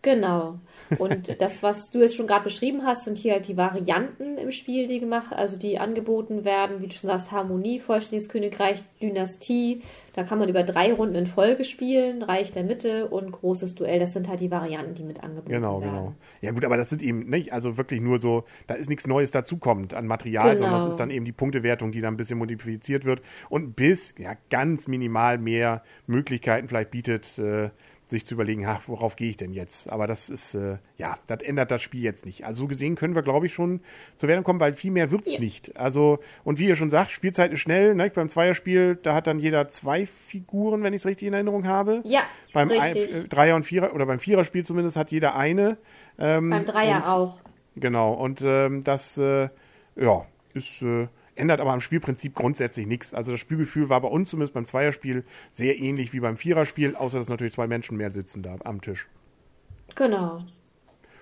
Genau. 0.01 0.60
Und 0.98 1.36
das, 1.41 1.63
was 1.63 1.89
du 1.91 2.00
jetzt 2.00 2.15
schon 2.15 2.27
gerade 2.27 2.43
beschrieben 2.43 2.81
hast, 2.86 3.05
sind 3.05 3.17
hier 3.17 3.34
halt 3.34 3.48
die 3.48 3.55
Varianten 3.58 4.38
im 4.38 4.51
Spiel, 4.51 4.88
die 4.88 5.00
gemacht, 5.00 5.31
also 5.31 5.55
die 5.58 5.79
angeboten 5.79 6.43
werden, 6.43 6.81
wie 6.81 6.88
du 6.88 6.93
schon 6.96 7.10
sagst, 7.10 7.31
Harmonie, 7.31 7.79
vollständiges 7.79 8.27
Königreich, 8.29 8.84
Dynastie. 9.01 9.81
Da 10.13 10.24
kann 10.24 10.39
man 10.39 10.50
über 10.50 10.63
drei 10.63 10.91
Runden 10.91 11.15
in 11.15 11.25
Folge 11.27 11.63
spielen, 11.63 12.22
Reich 12.22 12.51
der 12.51 12.63
Mitte 12.65 13.08
und 13.08 13.31
großes 13.31 13.75
Duell. 13.75 13.98
Das 14.00 14.12
sind 14.12 14.27
halt 14.27 14.41
die 14.41 14.51
Varianten, 14.51 14.93
die 14.96 15.03
mit 15.03 15.24
angeboten 15.24 15.50
Genau, 15.50 15.79
werden. 15.79 15.91
genau. 15.93 16.15
Ja 16.41 16.51
gut, 16.51 16.65
aber 16.65 16.75
das 16.75 16.89
sind 16.89 17.01
eben 17.01 17.29
nicht, 17.29 17.53
also 17.53 17.77
wirklich 17.77 18.01
nur 18.01 18.17
so, 18.20 18.43
da 18.67 18.74
ist 18.74 18.89
nichts 18.89 19.08
Neues 19.08 19.31
dazukommt 19.31 19.93
an 19.93 20.08
Material, 20.08 20.58
sondern 20.58 20.74
Genau. 20.74 20.84
das 20.86 20.93
ist 20.96 21.00
dann 21.00 21.12
eben 21.12 21.24
die 21.24 21.31
Punktewertung, 21.31 21.93
die 21.93 22.01
dann 22.01 22.15
ein 22.15 22.17
bisschen 22.17 22.39
modifiziert 22.39 23.05
wird 23.05 23.22
und 23.50 23.77
bis, 23.77 24.13
ja, 24.17 24.34
ganz 24.50 24.88
minimal 24.88 25.38
mehr 25.38 25.81
Möglichkeiten 26.08 26.67
vielleicht 26.67 26.91
bietet, 26.91 27.38
äh, 27.39 27.70
sich 28.12 28.25
zu 28.25 28.36
überlegen, 28.36 28.65
ach, 28.65 28.84
worauf 28.88 29.15
gehe 29.15 29.30
ich 29.32 29.38
denn 29.38 29.51
jetzt? 29.53 29.89
Aber 29.89 30.06
das 30.06 30.30
ist, 30.30 30.53
äh, 30.53 30.77
ja, 30.98 31.15
das 31.27 31.41
ändert 31.41 31.72
das 31.72 31.82
Spiel 31.82 32.03
jetzt 32.03 32.25
nicht. 32.25 32.46
Also 32.46 32.62
so 32.62 32.68
gesehen 32.68 32.96
können 32.96 33.15
wir, 33.15 33.24
glaube 33.24 33.48
ich, 33.48 33.53
schon 33.53 33.82
zur 34.18 34.30
Wertung 34.30 34.44
kommen, 34.44 34.60
weil 34.60 34.74
viel 34.74 34.91
mehr 34.91 35.10
wird's 35.10 35.34
Ja. 35.34 35.39
nicht. 35.39 35.75
Also, 35.75 36.20
und 36.44 36.60
wie 36.60 36.68
ihr 36.68 36.75
schon 36.75 36.89
sagt, 36.91 37.10
Spielzeit 37.12 37.51
ist 37.51 37.62
schnell, 37.62 37.96
ne? 37.96 38.12
beim 38.13 38.30
Zweierspiel, 38.30 39.00
da 39.01 39.15
hat 39.15 39.25
dann 39.25 39.39
jeder 39.39 39.68
zwei 39.70 40.06
Figuren, 40.06 40.84
wenn 40.84 40.94
ich 40.94 41.01
es 41.01 41.06
richtig 41.08 41.27
in 41.27 41.34
Erinnerung 41.34 41.65
habe. 41.65 42.01
Ja, 42.03 42.22
Beim 42.53 42.70
Ein, 42.70 42.96
äh, 42.96 43.08
Dreier- 43.30 43.56
und 43.56 43.65
Vierer, 43.65 43.96
oder 43.96 44.06
beim 44.06 44.20
Viererspiel 44.20 44.65
zumindest 44.65 44.96
hat 44.98 45.12
jeder 45.12 45.36
eine. 45.36 45.77
Ähm, 46.20 46.50
Beim 46.51 46.65
Dreier 46.65 46.98
und, 46.98 47.08
auch. 47.08 47.39
Genau, 47.75 48.13
und 48.13 48.41
ähm, 48.46 48.84
das, 48.84 49.18
äh, 49.18 49.50
ja, 49.96 50.25
ist, 50.53 50.82
äh, 50.82 51.08
ändert 51.36 51.60
aber 51.60 51.72
am 51.72 51.82
Spielprinzip 51.82 52.36
grundsätzlich 52.36 52.88
nichts. 52.88 53.14
Also 53.14 53.32
das 53.32 53.40
Spielgefühl 53.40 53.90
war 53.90 54.02
bei 54.02 54.08
uns 54.08 54.30
zumindest 54.30 54.54
beim 54.54 54.66
Zweierspiel 54.66 55.24
sehr 55.52 55.80
ähnlich 55.80 56.14
wie 56.14 56.20
beim 56.20 56.38
Viererspiel, 56.38 56.96
außer 56.96 57.18
dass 57.20 57.30
natürlich 57.30 57.54
zwei 57.54 57.68
Menschen 57.68 57.98
mehr 57.98 58.12
sitzen 58.12 58.44
da 58.44 58.56
am 58.64 58.82
Tisch. 58.82 59.08
Genau. 59.96 60.44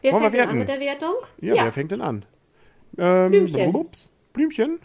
Wer 0.02 0.14
Wollen 0.14 0.24
wir 0.24 0.32
fängt 0.32 0.44
denn 0.44 0.50
an 0.50 0.60
mit 0.60 0.70
der 0.70 0.80
Wertung? 0.80 1.14
Ja, 1.42 1.56
wer 1.56 1.72
fängt 1.72 1.92
denn 1.92 2.02
an? 2.02 2.26
Ähm, 2.98 3.32
Blümchen. 3.32 3.76
Ups, 3.76 4.10
Blümchen? 4.34 4.80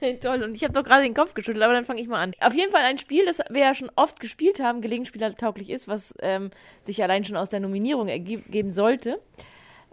Toll, 0.20 0.42
und 0.42 0.54
ich 0.54 0.62
habe 0.62 0.72
doch 0.72 0.84
gerade 0.84 1.02
den 1.02 1.14
Kopf 1.14 1.34
geschüttelt, 1.34 1.64
aber 1.64 1.74
dann 1.74 1.84
fange 1.84 2.00
ich 2.00 2.08
mal 2.08 2.20
an. 2.20 2.32
Auf 2.40 2.54
jeden 2.54 2.72
Fall 2.72 2.82
ein 2.82 2.98
Spiel, 2.98 3.24
das 3.24 3.38
wir 3.50 3.62
ja 3.62 3.74
schon 3.74 3.90
oft 3.96 4.20
gespielt 4.20 4.60
haben, 4.60 4.80
gelegenspielertauglich 4.80 5.70
ist, 5.70 5.88
was 5.88 6.14
ähm, 6.20 6.50
sich 6.82 7.02
allein 7.02 7.24
schon 7.24 7.36
aus 7.36 7.48
der 7.48 7.60
Nominierung 7.60 8.08
ergeben 8.08 8.70
sollte. 8.70 9.20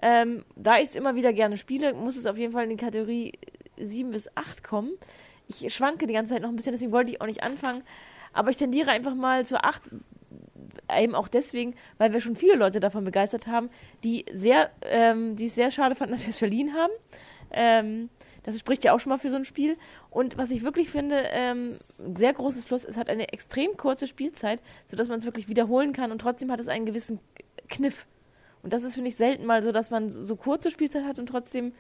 Ähm, 0.02 0.44
da 0.56 0.78
ich 0.78 0.90
es 0.90 0.96
immer 0.96 1.16
wieder 1.16 1.32
gerne 1.32 1.58
spiele, 1.58 1.94
muss 1.94 2.18
es 2.18 2.26
auf 2.26 2.38
jeden 2.38 2.52
Fall 2.52 2.66
in 2.66 2.72
die 2.72 2.84
Kategorie 2.84 3.34
7 3.78 4.12
bis 4.12 4.30
8 4.36 4.64
kommen. 4.64 4.92
Ich 5.48 5.74
schwanke 5.74 6.08
die 6.08 6.14
ganze 6.14 6.34
Zeit 6.34 6.42
noch 6.42 6.50
ein 6.50 6.56
bisschen, 6.56 6.74
deswegen 6.74 6.92
wollte 6.92 7.12
ich 7.12 7.22
auch 7.22 7.26
nicht 7.26 7.44
anfangen. 7.44 7.84
Aber 8.32 8.50
ich 8.50 8.58
tendiere 8.58 8.92
einfach 8.92 9.14
mal 9.14 9.46
zur 9.46 9.64
8, 9.64 9.82
eben 10.98 11.16
auch 11.16 11.28
deswegen, 11.28 11.76
weil 11.98 12.14
wir 12.14 12.22
schon 12.22 12.36
viele 12.36 12.56
Leute 12.56 12.80
davon 12.80 13.04
begeistert 13.04 13.48
haben, 13.48 13.70
die 14.04 14.26
sehr, 14.34 14.72
ähm, 14.82 15.36
die 15.36 15.46
es 15.46 15.56
sehr 15.56 15.72
schade 15.72 15.96
fanden, 15.96 16.14
dass 16.16 16.24
wir 16.24 16.30
es 16.30 16.38
verliehen 16.38 16.74
haben. 16.74 16.94
Ähm, 17.52 18.10
das 18.44 18.60
spricht 18.60 18.84
ja 18.84 18.94
auch 18.94 19.00
schon 19.00 19.10
mal 19.10 19.20
für 19.20 19.30
so 19.30 19.38
ein 19.38 19.46
Spiel. 19.46 19.78
Und 20.10 20.38
was 20.38 20.52
ich 20.52 20.64
wirklich 20.64 20.90
finde, 20.90 21.24
ähm, 21.32 21.78
sehr 22.16 22.34
großes 22.34 22.66
Plus, 22.66 22.84
es 22.84 22.98
hat 22.98 23.10
eine 23.10 23.32
extrem 23.32 23.78
kurze 23.78 24.06
Spielzeit, 24.06 24.62
sodass 24.88 25.08
man 25.08 25.20
es 25.20 25.26
wirklich 25.26 25.48
wiederholen 25.48 25.94
kann 25.94 26.12
und 26.12 26.20
trotzdem 26.20 26.52
hat 26.52 26.60
es 26.60 26.68
einen 26.68 26.86
gewissen 26.86 27.20
Kniff. 27.70 28.06
Und 28.62 28.74
das 28.74 28.84
ist, 28.84 28.96
finde 28.96 29.10
ich, 29.10 29.16
selten 29.16 29.46
mal 29.46 29.64
so, 29.64 29.72
dass 29.72 29.90
man 29.90 30.26
so 30.26 30.36
kurze 30.36 30.72
Spielzeit 30.72 31.06
hat 31.06 31.20
und 31.20 31.28
trotzdem 31.28 31.74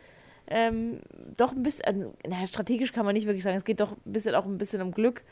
ähm, 0.48 1.00
doch 1.38 1.52
ein 1.52 1.64
bisschen, 1.64 1.86
also, 1.86 2.14
naja, 2.28 2.48
strategisch 2.48 2.94
kann 2.94 3.06
man 3.06 3.14
nicht 3.14 3.26
wirklich 3.26 3.44
sagen, 3.44 3.58
es 3.58 3.66
geht 3.66 3.80
doch 3.80 3.92
ein 3.92 4.14
bisschen 4.14 4.36
auch 4.36 4.46
ein 4.46 4.58
bisschen 4.58 4.82
um 4.82 4.92
Glück. 4.92 5.24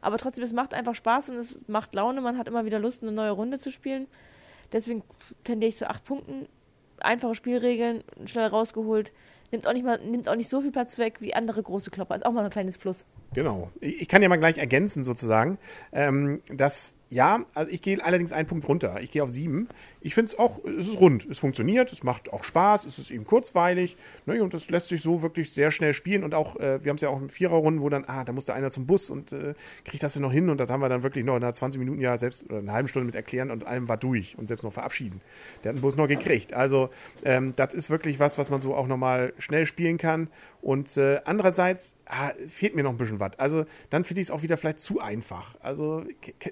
Aber 0.00 0.18
trotzdem, 0.18 0.44
es 0.44 0.52
macht 0.52 0.74
einfach 0.74 0.94
Spaß 0.94 1.30
und 1.30 1.36
es 1.36 1.58
macht 1.66 1.94
Laune, 1.94 2.20
man 2.20 2.38
hat 2.38 2.48
immer 2.48 2.64
wieder 2.64 2.78
Lust, 2.78 3.02
eine 3.02 3.12
neue 3.12 3.30
Runde 3.30 3.58
zu 3.58 3.70
spielen. 3.70 4.06
Deswegen 4.72 5.02
tendiere 5.44 5.68
ich 5.68 5.76
zu 5.76 5.88
acht 5.88 6.04
Punkten. 6.04 6.46
Einfache 6.98 7.34
Spielregeln, 7.34 8.02
schnell 8.24 8.46
rausgeholt. 8.46 9.12
Nimmt 9.52 9.66
auch 9.66 9.72
nicht 9.72 9.84
mal, 9.84 9.98
nimmt 9.98 10.28
auch 10.28 10.34
nicht 10.34 10.48
so 10.48 10.60
viel 10.60 10.72
Platz 10.72 10.98
weg 10.98 11.20
wie 11.20 11.34
andere 11.34 11.62
große 11.62 11.90
Klopper. 11.90 12.16
Ist 12.16 12.26
auch 12.26 12.32
mal 12.32 12.44
ein 12.44 12.50
kleines 12.50 12.78
Plus. 12.78 13.06
Genau. 13.34 13.70
Ich 13.80 14.02
ich 14.02 14.08
kann 14.08 14.22
ja 14.22 14.28
mal 14.28 14.36
gleich 14.36 14.58
ergänzen 14.58 15.04
sozusagen, 15.04 15.58
ähm, 15.92 16.40
dass 16.52 16.96
ja, 17.16 17.46
also 17.54 17.72
ich 17.72 17.80
gehe 17.80 18.04
allerdings 18.04 18.32
einen 18.32 18.46
Punkt 18.46 18.68
runter. 18.68 19.00
Ich 19.00 19.10
gehe 19.10 19.22
auf 19.22 19.30
sieben. 19.30 19.68
Ich 20.02 20.14
finde 20.14 20.32
es 20.32 20.38
auch, 20.38 20.62
es 20.66 20.86
ist 20.86 21.00
rund, 21.00 21.24
es 21.24 21.38
funktioniert, 21.38 21.90
es 21.90 22.02
macht 22.02 22.30
auch 22.30 22.44
Spaß, 22.44 22.84
es 22.84 22.98
ist 22.98 23.10
eben 23.10 23.24
kurzweilig 23.24 23.96
ne, 24.26 24.42
und 24.42 24.52
es 24.52 24.68
lässt 24.68 24.88
sich 24.88 25.00
so 25.00 25.22
wirklich 25.22 25.50
sehr 25.50 25.70
schnell 25.70 25.94
spielen 25.94 26.24
und 26.24 26.34
auch, 26.34 26.56
äh, 26.56 26.84
wir 26.84 26.90
haben 26.90 26.96
es 26.96 27.00
ja 27.00 27.08
auch 27.08 27.20
in 27.20 27.30
Viererrunden, 27.30 27.82
wo 27.82 27.88
dann, 27.88 28.04
ah, 28.06 28.22
da 28.22 28.32
musste 28.32 28.52
einer 28.52 28.70
zum 28.70 28.86
Bus 28.86 29.08
und 29.08 29.32
äh, 29.32 29.54
kriegt 29.84 30.02
das 30.02 30.12
denn 30.12 30.22
noch 30.22 30.30
hin 30.30 30.50
und 30.50 30.60
das 30.60 30.68
haben 30.68 30.80
wir 30.80 30.90
dann 30.90 31.02
wirklich 31.02 31.24
noch 31.24 31.36
in 31.36 31.54
20 31.54 31.78
Minuten 31.78 32.02
ja 32.02 32.18
selbst 32.18 32.44
oder 32.44 32.58
eine 32.58 32.72
halbe 32.72 32.88
Stunde 32.88 33.06
mit 33.06 33.14
erklären 33.14 33.50
und 33.50 33.66
allem 33.66 33.88
war 33.88 33.96
durch 33.96 34.36
und 34.36 34.46
selbst 34.46 34.62
noch 34.62 34.74
verabschieden. 34.74 35.22
Der 35.64 35.70
hat 35.70 35.78
den 35.78 35.82
Bus 35.82 35.96
noch 35.96 36.08
gekriegt. 36.08 36.52
Also 36.52 36.90
ähm, 37.24 37.54
das 37.56 37.72
ist 37.72 37.88
wirklich 37.88 38.20
was, 38.20 38.36
was 38.36 38.50
man 38.50 38.60
so 38.60 38.74
auch 38.74 38.86
nochmal 38.86 39.32
schnell 39.38 39.64
spielen 39.64 39.96
kann 39.96 40.28
und 40.66 40.96
äh, 40.96 41.20
andererseits 41.24 41.94
ah, 42.06 42.32
fehlt 42.48 42.74
mir 42.74 42.82
noch 42.82 42.90
ein 42.90 42.96
bisschen 42.96 43.20
was. 43.20 43.38
Also 43.38 43.66
dann 43.88 44.02
finde 44.02 44.20
ich 44.20 44.26
es 44.26 44.30
auch 44.32 44.42
wieder 44.42 44.56
vielleicht 44.56 44.80
zu 44.80 44.98
einfach. 44.98 45.54
Also 45.60 46.02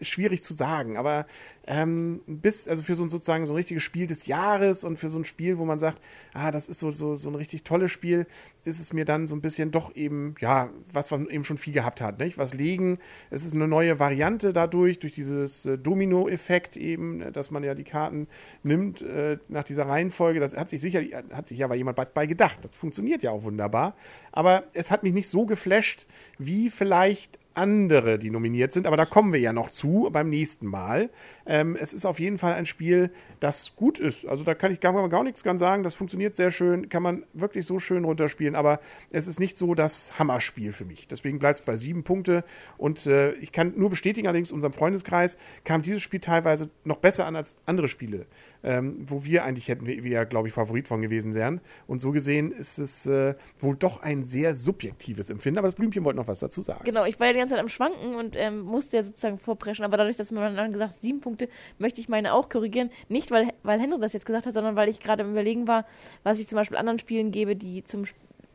schwierig 0.03 0.45
zu 0.45 0.55
sagen, 0.55 0.97
aber 0.97 1.27
ähm, 1.67 2.21
bis, 2.27 2.69
also 2.69 2.83
für 2.83 2.95
so 2.95 3.03
ein 3.05 3.09
sozusagen 3.09 3.47
so 3.47 3.53
ein 3.53 3.57
richtiges 3.57 3.83
Spiel 3.83 4.07
des 4.07 4.27
Jahres 4.27 4.85
und 4.85 4.99
für 4.99 5.09
so 5.09 5.19
ein 5.19 5.25
Spiel, 5.25 5.59
wo 5.59 5.65
man 5.65 5.79
sagt, 5.79 6.01
ah, 6.35 6.51
das 6.51 6.69
ist 6.69 6.81
so, 6.81 6.93
so, 6.93 7.17
so 7.17 7.29
ein 7.31 7.35
richtig 7.35 7.65
tolles 7.65 7.91
Spiel, 7.91 8.27
ist 8.65 8.81
es 8.81 8.93
mir 8.93 9.05
dann 9.05 9.29
so 9.29 9.35
ein 9.35 9.41
bisschen 9.41 9.71
doch 9.71 9.95
eben, 9.95 10.35
ja, 10.41 10.71
was 10.93 11.11
man 11.11 11.29
eben 11.29 11.45
schon 11.45 11.57
viel 11.57 11.73
gehabt 11.73 12.01
hat, 12.01 12.19
nicht? 12.19 12.39
Was 12.39 12.55
legen, 12.55 12.99
es 13.31 13.45
ist 13.45 13.55
eine 13.55 13.69
neue 13.69 13.99
Variante 13.99 14.53
dadurch, 14.53 14.99
durch 14.99 15.15
dieses 15.15 15.65
äh, 15.67 15.79
Domino-Effekt 15.79 16.77
eben, 16.77 17.23
äh, 17.23 17.33
dass 17.33 17.51
man 17.51 17.65
ja 17.65 17.75
die 17.75 17.85
Karten 17.85 18.27
nimmt 18.63 19.01
äh, 19.03 19.39
nach 19.49 19.65
dieser 19.65 19.87
Reihenfolge, 19.87 20.41
das 20.41 20.55
hat 20.57 20.69
sich 20.69 20.81
sicherlich, 20.81 21.15
hat 21.15 21.49
sich 21.49 21.59
ja 21.59 21.67
aber 21.67 21.77
jemand 21.77 21.97
bei 22.15 22.27
gedacht, 22.27 22.59
das 22.63 22.75
funktioniert 22.77 23.23
ja 23.23 23.31
auch 23.31 23.43
wunderbar, 23.43 23.95
aber 24.33 24.65
es 24.73 24.91
hat 24.91 25.03
mich 25.03 25.13
nicht 25.13 25.29
so 25.29 25.47
geflasht, 25.47 26.07
wie 26.39 26.71
vielleicht 26.71 27.39
andere, 27.55 28.19
die 28.19 28.31
nominiert 28.31 28.73
sind, 28.73 28.87
aber 28.87 28.97
da 28.97 29.05
kommen 29.05 29.33
wir 29.33 29.41
ja 29.41 29.53
noch 29.53 29.71
zu 29.71 30.09
beim 30.13 30.29
nächsten 30.29 30.67
Mal. 30.67 31.11
Ähm, 31.47 31.77
es 31.81 31.95
ist 31.95 32.05
auf 32.05 32.19
jeden 32.19 32.39
Fall 32.39 32.55
ein 32.55 32.67
Spiel, 32.67 33.11
das 33.41 33.77
gut 33.77 33.99
ist. 33.99 34.27
Also 34.27 34.45
da 34.45 34.55
kann 34.55 34.73
ich 34.73 34.81
gar, 34.81 35.09
gar 35.09 35.23
nichts 35.23 35.43
dran 35.43 35.59
sagen. 35.59 35.83
Das 35.83 35.95
funktioniert 35.95 36.37
sehr 36.37 36.51
schön, 36.51 36.89
kann 36.89 37.03
man 37.03 37.25
wirklich 37.33 37.67
so 37.67 37.79
schön 37.79 38.05
runterspielen, 38.05 38.55
aber 38.55 38.81
es 39.11 39.27
ist 39.27 39.39
nicht 39.39 39.57
so 39.57 39.75
das 39.75 40.19
Hammerspiel 40.19 40.73
für 40.73 40.85
mich. 40.85 41.07
Deswegen 41.09 41.39
bleibt 41.39 41.61
es 41.61 41.65
bei 41.65 41.77
sieben 41.77 42.03
Punkte 42.03 42.45
und 42.77 43.07
äh, 43.07 43.33
ich 43.35 43.53
kann 43.53 43.75
nur 43.77 43.91
bestätigen, 43.91 44.27
allerdings 44.27 44.53
unserem 44.53 44.73
Freundeskreis 44.73 45.37
kam 45.65 45.83
dieses 45.83 46.03
Spiel 46.03 46.21
teilweise 46.21 46.71
noch 46.85 46.99
besser 46.99 47.27
an 47.27 47.37
als 47.37 47.57
andere 47.67 47.89
Spiele, 47.89 48.27
ähm, 48.63 49.05
wo 49.07 49.25
wir 49.25 49.45
eigentlich 49.45 49.69
hätten 49.69 49.87
wir, 49.87 49.95
ja, 49.95 50.25
glaube 50.25 50.49
ich, 50.49 50.55
Favorit 50.55 50.89
von 50.89 51.03
gewesen 51.03 51.35
wären. 51.35 51.61
Und 51.87 52.01
so 52.01 52.13
gesehen 52.13 52.51
ist 52.51 52.79
es 52.79 53.07
äh, 53.07 53.35
wohl 53.61 53.77
doch 53.77 54.03
ein 54.03 54.25
sehr 54.25 54.55
subjektives 54.55 55.31
Empfinden. 55.31 55.59
Aber 55.59 55.69
das 55.69 55.75
Blümchen 55.75 56.05
wollte 56.05 56.19
noch 56.19 56.29
was 56.29 56.41
dazu 56.41 56.63
sagen. 56.63 56.85
Genau, 56.85 57.05
ich 57.05 57.21
war 57.21 57.29
ja 57.29 57.44
ganze 57.45 57.55
Zeit 57.55 57.61
am 57.61 57.69
Schwanken 57.69 58.15
und 58.15 58.35
ähm, 58.37 58.61
musste 58.61 58.97
ja 58.97 59.05
sozusagen 59.05 59.39
vorpreschen, 59.39 59.85
aber 59.85 59.97
dadurch, 59.97 60.17
dass 60.17 60.31
man 60.31 60.57
dann 60.57 60.73
gesagt 60.73 61.01
sieben 61.01 61.21
Punkte, 61.21 61.49
möchte 61.79 62.01
ich 62.01 62.09
meine 62.09 62.33
auch 62.33 62.49
korrigieren. 62.49 62.91
Nicht, 63.09 63.31
weil, 63.31 63.49
weil 63.63 63.81
Henry 63.81 64.01
das 64.01 64.13
jetzt 64.13 64.27
gesagt 64.27 64.47
hat, 64.47 64.55
sondern 64.55 64.77
weil 64.77 64.89
ich 64.89 65.01
gerade 65.01 65.23
am 65.23 65.31
Überlegen 65.31 65.69
war, 65.69 65.87
was 66.23 66.39
ich 66.39 66.49
zum 66.49 66.57
Beispiel 66.57 66.77
anderen 66.77 66.99
Spielen 66.99 67.31
gebe, 67.31 67.57
die 67.57 67.85
zum 67.85 68.05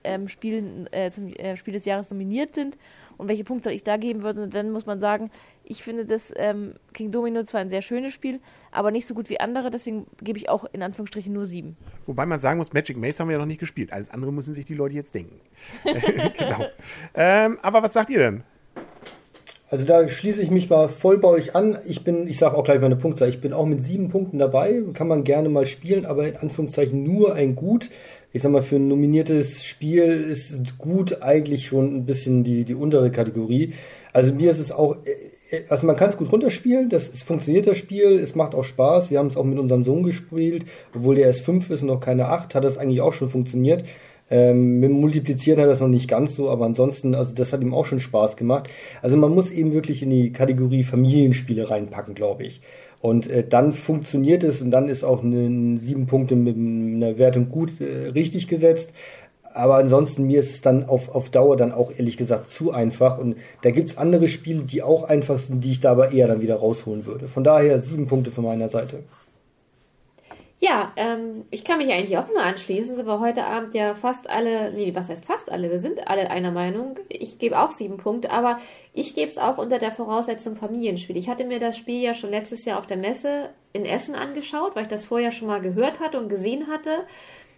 ähm, 0.04 0.28
Spiel, 0.28 0.88
äh, 0.92 1.12
zum 1.12 1.28
äh, 1.28 1.58
Spiel 1.58 1.74
des 1.74 1.86
Jahres 1.86 2.10
nominiert 2.10 2.56
sind 2.56 2.78
und 3.18 3.28
welche 3.28 3.44
Punkte 3.44 3.72
ich 3.72 3.84
da 3.84 3.98
geben 3.98 4.24
würde. 4.24 4.44
Und 4.44 4.54
dann 4.54 4.72
muss 4.72 4.86
man 4.86 5.00
sagen, 5.00 5.30
ich 5.64 5.84
finde 5.84 6.06
das 6.06 6.34
ähm, 6.38 6.76
King 6.94 7.12
Domino 7.12 7.44
zwar 7.44 7.62
ein 7.62 7.70
sehr 7.70 7.82
schönes 7.82 8.14
Spiel, 8.14 8.40
aber 8.72 8.92
nicht 8.92 9.08
so 9.08 9.14
gut 9.14 9.30
wie 9.30 9.40
andere, 9.40 9.70
deswegen 9.70 10.08
gebe 10.22 10.40
ich 10.40 10.50
auch 10.50 10.66
in 10.72 10.82
Anführungsstrichen 10.82 11.34
nur 11.34 11.46
sieben. 11.46 11.78
Wobei 12.06 12.26
man 12.26 12.40
sagen 12.40 12.58
muss, 12.58 12.74
Magic 12.74 12.98
Maze 12.98 13.20
haben 13.20 13.28
wir 13.28 13.34
ja 13.34 13.40
noch 13.40 13.46
nicht 13.46 13.60
gespielt. 13.60 13.92
Alles 13.92 14.10
andere 14.10 14.32
müssen 14.32 14.54
sich 14.54 14.66
die 14.66 14.74
Leute 14.74 14.96
jetzt 14.96 15.14
denken. 15.14 15.40
genau. 15.84 16.66
Ähm, 17.14 17.60
aber 17.62 17.84
was 17.84 17.94
sagt 17.94 18.10
ihr 18.10 18.20
denn? 18.20 18.44
Also 19.72 19.86
da 19.86 20.08
schließe 20.08 20.42
ich 20.42 20.50
mich 20.50 20.70
mal 20.70 20.88
voll 20.88 21.20
bei 21.20 21.28
euch 21.28 21.56
an. 21.56 21.78
Ich 21.86 22.04
bin, 22.04 22.28
ich 22.28 22.40
sage 22.40 22.58
auch 22.58 22.64
gleich 22.64 22.82
meine 22.82 22.96
Punktzahl, 22.96 23.30
ich 23.30 23.40
bin 23.40 23.54
auch 23.54 23.68
mit 23.68 23.82
sieben 23.82 24.10
Punkten 24.10 24.40
dabei. 24.40 24.82
Kann 24.94 25.08
man 25.08 25.24
gerne 25.24 25.48
mal 25.50 25.68
spielen, 25.68 26.08
aber 26.08 26.28
in 26.28 26.38
Anführungszeichen 26.38 27.04
nur 27.04 27.36
ein 27.36 27.56
Gut. 27.56 27.90
Ich 28.34 28.42
sag 28.42 28.52
mal, 28.52 28.64
für 28.64 28.78
ein 28.78 28.88
nominiertes 28.88 29.64
Spiel 29.64 30.22
ist 30.22 30.78
gut 30.78 31.22
eigentlich 31.22 31.68
schon 31.68 31.96
ein 31.96 32.06
bisschen 32.06 32.44
die, 32.44 32.64
die 32.64 32.76
untere 32.76 33.12
Kategorie. 33.12 33.74
Also 34.12 34.34
mir 34.34 34.50
ist 34.50 34.60
es 34.60 34.72
auch, 34.72 34.98
äh, 35.06 35.64
also 35.70 35.86
man 35.86 35.96
kann 35.96 36.10
es 36.10 36.18
gut 36.18 36.32
runterspielen, 36.32 36.90
das 36.90 37.10
es 37.14 37.24
funktioniert 37.24 37.68
das 37.68 37.78
Spiel, 37.78 38.20
es 38.20 38.36
macht 38.36 38.56
auch 38.56 38.64
Spaß. 38.64 39.12
Wir 39.12 39.20
haben 39.20 39.28
es 39.28 39.38
auch 39.38 39.44
mit 39.44 39.60
unserem 39.60 39.84
Sohn 39.84 40.04
gespielt, 40.04 40.66
obwohl 40.96 41.16
der 41.16 41.28
erst 41.28 41.42
fünf 41.42 41.70
ist 41.70 41.82
und 41.82 41.88
noch 41.88 42.00
keine 42.00 42.28
acht, 42.28 42.56
hat 42.56 42.64
das 42.64 42.78
eigentlich 42.78 43.02
auch 43.02 43.14
schon 43.14 43.30
funktioniert. 43.30 43.84
Ähm, 44.32 44.80
mit 44.80 44.92
Multiplizieren 44.92 45.60
hat 45.60 45.70
das 45.70 45.80
noch 45.80 45.88
nicht 45.88 46.08
ganz 46.08 46.36
so, 46.36 46.50
aber 46.50 46.66
ansonsten, 46.66 47.16
also 47.16 47.34
das 47.34 47.52
hat 47.52 47.62
ihm 47.62 47.74
auch 47.74 47.86
schon 47.86 48.00
Spaß 48.00 48.38
gemacht. 48.38 48.70
Also 49.02 49.18
man 49.18 49.34
muss 49.34 49.52
eben 49.52 49.74
wirklich 49.74 50.04
in 50.04 50.12
die 50.12 50.32
Kategorie 50.32 50.84
Familienspiele 50.84 51.70
reinpacken, 51.70 52.14
glaube 52.14 52.44
ich. 52.44 52.62
Und 53.02 53.30
äh, 53.30 53.48
dann 53.48 53.72
funktioniert 53.72 54.44
es 54.44 54.62
und 54.62 54.72
dann 54.72 54.90
ist 54.90 55.04
auch 55.04 55.24
eine, 55.24 55.80
sieben 55.80 56.06
Punkte 56.06 56.36
mit 56.36 56.56
einer 56.58 57.18
Wertung 57.18 57.50
gut 57.50 57.80
äh, 57.82 58.10
richtig 58.10 58.48
gesetzt. 58.48 58.94
Aber 59.54 59.76
ansonsten, 59.76 60.28
mir 60.28 60.42
ist 60.42 60.52
es 60.52 60.62
dann 60.62 60.86
auf, 60.88 61.14
auf 61.14 61.30
Dauer 61.30 61.58
dann 61.58 61.72
auch 61.72 61.92
ehrlich 61.98 62.18
gesagt 62.18 62.52
zu 62.52 62.72
einfach. 62.72 63.18
Und 63.18 63.38
da 63.64 63.72
gibt's 63.72 63.98
andere 63.98 64.28
Spiele, 64.28 64.62
die 64.62 64.84
auch 64.84 65.04
einfach 65.04 65.40
sind, 65.40 65.64
die 65.64 65.72
ich 65.72 65.80
da 65.80 65.92
aber 65.92 66.12
eher 66.12 66.28
dann 66.28 66.42
wieder 66.42 66.58
rausholen 66.58 67.06
würde. 67.06 67.28
Von 67.28 67.44
daher 67.44 67.80
sieben 67.80 68.08
Punkte 68.08 68.32
von 68.32 68.44
meiner 68.44 68.70
Seite. 68.70 69.00
Ja, 70.62 70.92
ähm, 70.98 71.46
ich 71.52 71.64
kann 71.64 71.78
mich 71.78 71.90
eigentlich 71.90 72.18
auch 72.18 72.28
nur 72.28 72.42
anschließen, 72.42 72.94
sind 72.94 73.08
heute 73.08 73.46
Abend 73.46 73.74
ja 73.74 73.96
fast 73.96 74.30
alle, 74.30 74.74
nee, 74.74 74.94
was 74.94 75.08
heißt 75.08 75.24
fast 75.24 75.50
alle, 75.50 75.72
wir 75.72 75.80
sind 75.80 76.10
alle 76.10 76.30
einer 76.30 76.52
Meinung. 76.52 77.00
Ich 77.08 77.40
gebe 77.40 77.58
auch 77.58 77.72
sieben 77.72 77.96
Punkte, 77.96 78.30
aber 78.30 78.60
ich 78.94 79.16
gebe 79.16 79.32
es 79.32 79.38
auch 79.38 79.58
unter 79.58 79.80
der 79.80 79.94
Voraussetzung 79.94 80.58
Familienspiel. 80.58 81.16
Ich 81.16 81.30
hatte 81.30 81.46
mir 81.46 81.60
das 81.60 81.78
Spiel 81.78 82.02
ja 82.02 82.14
schon 82.14 82.32
letztes 82.32 82.66
Jahr 82.66 82.78
auf 82.78 82.88
der 82.88 82.98
Messe 82.98 83.52
in 83.72 83.86
Essen 83.86 84.16
angeschaut, 84.16 84.76
weil 84.76 84.84
ich 84.84 84.90
das 84.90 85.06
vorher 85.06 85.32
schon 85.32 85.48
mal 85.48 85.62
gehört 85.62 86.02
hatte 86.02 86.20
und 86.20 86.28
gesehen 86.28 86.68
hatte. 86.68 87.06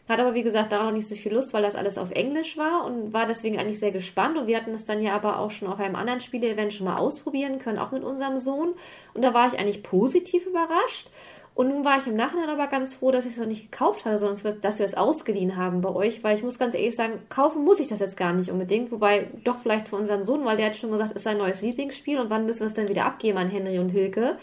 Hatte 0.07 0.23
aber, 0.23 0.35
wie 0.35 0.43
gesagt, 0.43 0.71
da 0.71 0.83
noch 0.83 0.91
nicht 0.91 1.07
so 1.07 1.15
viel 1.15 1.33
Lust, 1.33 1.53
weil 1.53 1.63
das 1.63 1.75
alles 1.75 1.97
auf 1.97 2.11
Englisch 2.11 2.57
war 2.57 2.85
und 2.85 3.13
war 3.13 3.25
deswegen 3.25 3.57
eigentlich 3.57 3.79
sehr 3.79 3.91
gespannt. 3.91 4.37
Und 4.37 4.45
wir 4.45 4.57
hatten 4.57 4.73
das 4.73 4.85
dann 4.85 5.01
ja 5.01 5.15
aber 5.15 5.39
auch 5.39 5.51
schon 5.51 5.69
auf 5.69 5.79
einem 5.79 5.95
anderen 5.95 6.19
Spiele-Event 6.19 6.73
schon 6.73 6.85
mal 6.85 6.97
ausprobieren 6.97 7.59
können, 7.59 7.79
auch 7.79 7.91
mit 7.91 8.03
unserem 8.03 8.37
Sohn. 8.37 8.73
Und 9.13 9.23
da 9.23 9.33
war 9.33 9.47
ich 9.47 9.57
eigentlich 9.57 9.83
positiv 9.83 10.45
überrascht. 10.45 11.09
Und 11.53 11.67
nun 11.67 11.83
war 11.83 11.99
ich 11.99 12.07
im 12.07 12.15
Nachhinein 12.15 12.49
aber 12.49 12.67
ganz 12.67 12.93
froh, 12.93 13.11
dass 13.11 13.25
ich 13.25 13.33
es 13.33 13.37
noch 13.37 13.45
nicht 13.45 13.71
gekauft 13.71 14.05
hatte, 14.05 14.17
sondern 14.17 14.61
dass 14.61 14.79
wir 14.79 14.85
es 14.85 14.93
ausgeliehen 14.93 15.57
haben 15.57 15.81
bei 15.81 15.89
euch, 15.89 16.23
weil 16.23 16.37
ich 16.37 16.43
muss 16.43 16.57
ganz 16.57 16.73
ehrlich 16.75 16.95
sagen, 16.95 17.19
kaufen 17.29 17.65
muss 17.65 17.79
ich 17.79 17.87
das 17.87 17.99
jetzt 17.99 18.15
gar 18.15 18.33
nicht 18.33 18.49
unbedingt, 18.49 18.91
wobei 18.91 19.27
doch 19.43 19.59
vielleicht 19.59 19.89
für 19.89 19.97
unseren 19.97 20.23
Sohn, 20.23 20.45
weil 20.45 20.57
der 20.57 20.67
hat 20.67 20.77
schon 20.77 20.91
gesagt, 20.91 21.11
es 21.11 21.17
ist 21.17 21.23
sein 21.23 21.37
neues 21.37 21.61
Lieblingsspiel. 21.61 22.19
Und 22.19 22.29
wann 22.29 22.45
müssen 22.45 22.61
wir 22.61 22.67
es 22.67 22.73
dann 22.73 22.87
wieder 22.87 23.05
abgeben 23.05 23.37
an 23.37 23.49
Henry 23.49 23.79
und 23.79 23.89
Hilke. 23.89 24.37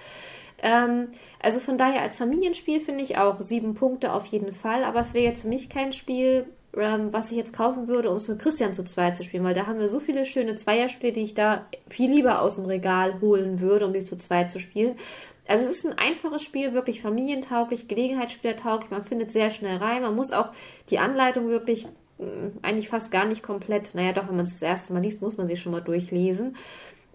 Ähm, 0.63 1.09
also 1.41 1.61
von 1.61 1.79
daher 1.79 2.03
als 2.03 2.19
Familienspiel 2.19 2.81
finde 2.81 3.05
ich 3.05 3.17
auch 3.17 3.41
sieben 3.41 3.75
Punkte 3.75 4.13
auf 4.13 4.27
jeden 4.27 4.53
Fall, 4.53 4.85
aber 4.85 5.01
es 5.01 5.15
wäre 5.15 5.25
jetzt 5.25 5.43
für 5.43 5.49
mich 5.49 5.69
kein 5.71 5.93
Spiel, 5.93 6.47
ähm, 6.77 7.13
was 7.13 7.31
ich 7.31 7.37
jetzt 7.37 7.53
kaufen 7.53 7.89
würde, 7.89 8.11
um 8.11 8.17
es 8.17 8.29
mit 8.29 8.41
Christian 8.41 8.75
zu 8.75 8.85
zweit 8.85 9.17
zu 9.17 9.23
spielen, 9.23 9.45
weil 9.45 9.55
da 9.55 9.67
haben 9.67 9.79
wir 9.79 9.89
so 9.89 10.01
viele 10.01 10.25
schöne 10.25 10.57
Zweierspiele, 10.57 11.13
die 11.13 11.23
ich 11.23 11.35
da 11.35 11.67
viel 11.89 12.11
lieber 12.11 12.43
aus 12.43 12.57
dem 12.57 12.67
Regal 12.67 13.21
holen 13.21 13.61
würde, 13.61 13.87
um 13.87 13.93
die 13.93 14.05
zu 14.05 14.17
zweit 14.19 14.51
zu 14.51 14.59
spielen. 14.59 14.97
Also 15.49 15.65
es 15.65 15.79
ist 15.79 15.87
ein 15.87 15.99
einfaches 15.99 16.43
Spiel, 16.43 16.75
wirklich 16.75 17.01
familientauglich, 17.01 17.89
Gelegenheitsspielertauglich, 17.89 18.91
man 18.91 19.03
findet 19.03 19.33
sehr 19.33 19.49
schnell 19.49 19.79
rein, 19.79 20.03
man 20.03 20.15
muss 20.15 20.31
auch 20.31 20.51
die 20.91 20.99
Anleitung 20.99 21.49
wirklich 21.49 21.89
mh, 22.19 22.51
eigentlich 22.63 22.91
fast 22.91 23.11
gar 23.11 23.25
nicht 23.25 23.43
komplett, 23.43 23.95
naja 23.95 24.13
doch, 24.13 24.29
wenn 24.29 24.37
man 24.37 24.45
es 24.45 24.53
das 24.53 24.63
erste 24.63 24.93
Mal 24.93 25.03
liest, 25.03 25.23
muss 25.23 25.39
man 25.39 25.47
sie 25.47 25.57
schon 25.57 25.73
mal 25.73 25.81
durchlesen. 25.81 26.57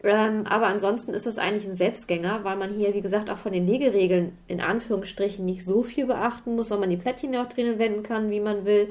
Ähm, 0.03 0.47
aber 0.47 0.67
ansonsten 0.67 1.13
ist 1.13 1.27
das 1.27 1.37
eigentlich 1.37 1.65
ein 1.65 1.75
Selbstgänger, 1.75 2.43
weil 2.43 2.57
man 2.57 2.73
hier, 2.73 2.93
wie 2.95 3.01
gesagt, 3.01 3.29
auch 3.29 3.37
von 3.37 3.53
den 3.53 3.67
Legeregeln 3.67 4.37
in 4.47 4.61
Anführungsstrichen 4.61 5.45
nicht 5.45 5.63
so 5.63 5.83
viel 5.83 6.07
beachten 6.07 6.55
muss, 6.55 6.71
weil 6.71 6.79
man 6.79 6.89
die 6.89 6.97
Plättchen 6.97 7.33
ja 7.33 7.43
auch 7.43 7.49
drinnen 7.49 7.79
wenden 7.79 8.03
kann, 8.03 8.31
wie 8.31 8.41
man 8.41 8.65
will. 8.65 8.89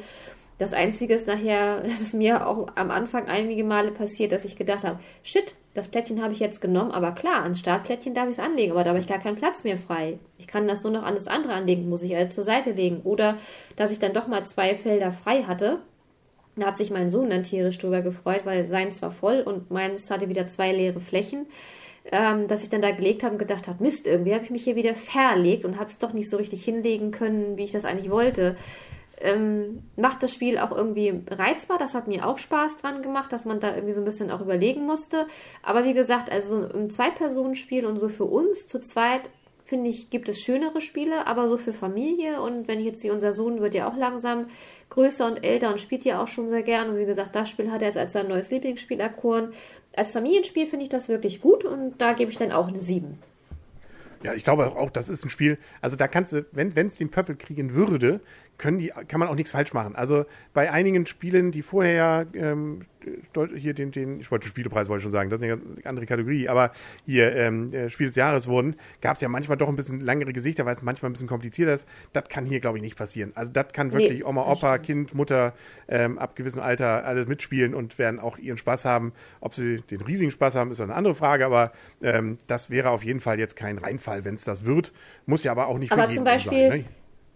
Das 0.59 0.73
Einzige 0.73 1.15
ist 1.15 1.27
nachher, 1.27 1.81
das 1.85 2.01
ist 2.01 2.15
mir 2.15 2.47
auch 2.47 2.69
am 2.77 2.91
Anfang 2.91 3.27
einige 3.27 3.65
Male 3.65 3.91
passiert, 3.91 4.33
dass 4.33 4.45
ich 4.45 4.57
gedacht 4.57 4.85
habe, 4.85 5.01
shit, 5.25 5.57
das 5.75 5.89
Plättchen 5.89 6.23
habe 6.23 6.33
ich 6.33 6.39
jetzt 6.39 6.61
genommen, 6.61 6.91
aber 6.91 7.13
klar, 7.13 7.43
ans 7.43 7.61
Startplättchen 7.61 8.15
darf 8.15 8.27
ich 8.27 8.33
es 8.33 8.45
anlegen, 8.45 8.73
aber 8.73 8.85
da 8.85 8.91
habe 8.91 9.01
ich 9.01 9.07
gar 9.07 9.21
keinen 9.21 9.37
Platz 9.37 9.65
mehr 9.65 9.79
frei. 9.79 10.19
Ich 10.39 10.47
kann 10.47 10.69
das 10.69 10.83
nur 10.83 10.93
noch 10.93 11.03
an 11.03 11.15
das 11.15 11.29
andere 11.29 11.55
anlegen, 11.55 11.89
muss 11.89 12.03
ich 12.03 12.15
also 12.15 12.31
zur 12.31 12.45
Seite 12.45 12.73
legen. 12.73 13.01
Oder 13.05 13.39
dass 13.77 13.91
ich 13.91 13.99
dann 13.99 14.13
doch 14.13 14.27
mal 14.27 14.45
zwei 14.45 14.75
Felder 14.75 15.13
frei 15.13 15.45
hatte 15.45 15.81
da 16.57 16.67
hat 16.67 16.77
sich 16.77 16.91
mein 16.91 17.09
Sohn 17.11 17.31
dann 17.31 17.45
tierisch 17.45 17.79
drüber 17.79 18.03
gefreut, 18.03 18.43
weil 18.45 18.65
seins 18.65 19.01
war 19.01 19.11
voll 19.11 19.41
und 19.41 19.71
meins 19.71 20.11
hatte 20.11 20.29
wieder 20.29 20.47
zwei 20.49 20.73
leere 20.73 21.01
Flächen. 21.01 21.47
Ähm, 22.11 22.49
dass 22.49 22.65
ich 22.65 22.69
dann 22.69 22.83
da 22.83 22.91
gelegt 22.91 23.23
habe 23.23 23.35
und 23.35 23.39
gedacht 23.39 23.69
habe, 23.69 23.83
Mist, 23.83 24.09
irgendwie 24.09 24.35
habe 24.35 24.43
ich 24.43 24.51
mich 24.51 24.65
hier 24.65 24.75
wieder 24.75 24.97
verlegt 24.97 25.65
und 25.65 25.79
habe 25.79 25.89
es 25.89 25.99
doch 25.99 26.13
nicht 26.13 26.29
so 26.29 26.37
richtig 26.37 26.65
hinlegen 26.65 27.13
können, 27.13 27.57
wie 27.57 27.63
ich 27.63 27.71
das 27.71 27.85
eigentlich 27.85 28.11
wollte. 28.11 28.57
Ähm, 29.25 29.85
macht 29.97 30.23
das 30.23 30.33
Spiel 30.35 30.59
auch 30.59 30.73
irgendwie 30.73 31.23
reizbar. 31.31 31.79
Das 31.79 31.95
hat 31.95 32.09
mir 32.09 32.27
auch 32.27 32.39
Spaß 32.39 32.79
dran 32.79 33.03
gemacht, 33.03 33.33
dass 33.33 33.45
man 33.45 33.61
da 33.61 33.75
irgendwie 33.75 33.95
so 33.95 34.01
ein 34.01 34.05
bisschen 34.05 34.31
auch 34.31 34.41
überlegen 34.41 34.85
musste. 34.85 35.27
Aber 35.63 35.85
wie 35.85 35.95
gesagt, 35.95 36.31
also 36.31 36.65
im 36.65 36.91
Zwei-Personen-Spiel 36.91 37.87
und 37.87 37.99
so 37.99 38.09
für 38.09 38.25
uns 38.25 38.67
zu 38.67 38.81
zweit 38.81 39.23
finde 39.65 39.89
ich, 39.89 40.11
gibt 40.11 40.29
es 40.29 40.41
schönere 40.41 40.83
Spiele, 40.83 41.27
aber 41.27 41.49
so 41.49 41.57
für 41.57 41.73
Familie 41.73 42.43
und 42.43 42.69
wenn 42.69 42.79
ich 42.79 42.85
jetzt 42.85 43.01
sehe, 43.01 43.11
unser 43.11 43.33
Sohn 43.33 43.63
wird 43.63 43.75
ja 43.75 43.89
auch 43.89 43.97
langsam 43.97 44.49
größer 44.91 45.27
und 45.27 45.43
älter 45.43 45.71
und 45.71 45.81
spielt 45.81 46.05
ja 46.05 46.23
auch 46.23 46.29
schon 46.29 46.51
sehr 46.51 46.63
gern. 46.63 46.91
Und 46.91 46.99
wie 46.99 47.07
gesagt, 47.07 47.35
das 47.35 47.49
Spiel 47.49 47.71
hat 47.71 47.81
er 47.81 47.89
jetzt 47.89 47.97
als 47.97 48.13
sein 48.13 48.29
neues 48.29 48.51
Lieblingsspiel 48.51 49.01
erkoren. 49.01 49.55
Als 49.95 50.13
Familienspiel 50.13 50.67
finde 50.67 50.85
ich 50.85 50.91
das 50.91 51.09
wirklich 51.09 51.41
gut 51.41 51.65
und 51.65 51.95
da 51.99 52.13
gebe 52.13 52.31
ich 52.31 52.37
dann 52.37 52.53
auch 52.53 52.69
eine 52.69 52.81
7. 52.81 53.19
Ja, 54.23 54.35
ich 54.35 54.45
glaube 54.45 54.77
auch, 54.77 54.91
das 54.91 55.09
ist 55.09 55.25
ein 55.25 55.31
Spiel, 55.31 55.59
also 55.81 55.97
da 55.97 56.07
kannst 56.07 56.33
du, 56.33 56.45
wenn 56.53 56.77
es 56.77 56.99
den 56.99 57.11
Pöppel 57.11 57.35
kriegen 57.35 57.75
würde, 57.75 58.21
können 58.63 58.79
die, 58.79 58.93
kann 59.09 59.19
man 59.19 59.29
auch 59.29 59.35
nichts 59.35 59.51
falsch 59.51 59.73
machen. 59.73 59.97
Also 59.97 60.25
bei 60.55 60.71
einigen 60.71 61.05
Spielen, 61.07 61.51
die 61.51 61.63
vorher 61.63 62.27
ähm, 62.33 62.83
hier 63.57 63.75
den, 63.75 63.91
den, 63.91 64.21
ich 64.21 64.31
wollte 64.31 64.47
Spielepreis 64.47 64.89
wollte 64.89 65.01
ich 65.01 65.03
schon 65.03 65.11
sagen, 65.11 65.31
das 65.31 65.43
ist 65.43 65.51
eine 65.51 65.61
andere 65.83 66.07
Kategorie, 66.07 66.49
aber 66.49 66.71
hier 67.05 67.35
ähm, 67.35 67.75
äh, 67.75 67.91
Spiel 67.91 68.07
des 68.07 68.15
Jahres 68.15 68.47
wurden, 68.47 68.77
gab 69.01 69.17
es 69.17 69.21
ja 69.21 69.29
manchmal 69.29 69.57
doch 69.57 69.69
ein 69.69 69.75
bisschen 69.75 69.99
langere 69.99 70.33
Gesichter, 70.33 70.65
weil 70.65 70.75
es 70.75 70.83
manchmal 70.83 71.11
ein 71.11 71.15
bisschen 71.15 71.27
komplizierter 71.27 71.75
ist. 71.75 71.89
Das 72.13 72.29
kann 72.29 72.47
hier, 72.47 72.61
glaube 72.61 72.79
ich, 72.79 72.83
nicht 72.83 72.97
passieren. 72.97 73.33
Also 73.35 73.51
das 73.51 73.73
kann 73.73 73.93
wirklich 73.93 74.21
nee, 74.21 74.25
Oma, 74.25 74.43
Opa, 74.43 74.79
Kind, 74.79 75.13
Mutter 75.13 75.55
ähm, 75.89 76.17
ab 76.21 76.37
gewissem 76.37 76.63
Alter 76.63 77.05
alles 77.05 77.27
mitspielen 77.27 77.75
und 77.75 77.99
werden 77.99 78.21
auch 78.21 78.39
ihren 78.39 78.59
Spaß 78.59 78.85
haben. 78.85 79.13
Ob 79.41 79.57
sie 79.57 79.81
den 79.91 80.03
riesigen 80.03 80.31
Spaß 80.31 80.55
haben, 80.55 80.71
ist 80.71 80.81
eine 80.81 80.95
andere 80.95 81.17
Frage, 81.17 81.45
aber 81.47 81.73
ähm, 82.01 82.39
das 82.47 82.71
wäre 82.71 82.91
auf 82.91 83.03
jeden 83.03 83.19
Fall 83.19 83.41
jetzt 83.41 83.57
kein 83.57 83.79
Reinfall, 83.79 84.25
wenn 84.25 84.37
es 84.37 84.45
das 84.45 84.65
wird. 84.65 84.93
Muss 85.27 85.43
ja 85.43 85.51
aber 85.51 85.67
auch 85.67 85.79
nicht 85.79 85.91
aber 85.91 86.05
für 86.05 86.11
jeden 86.11 86.19
zum 86.19 86.25
Beispiel, 86.25 86.69
sein. 86.69 86.79
Ne? 86.83 86.85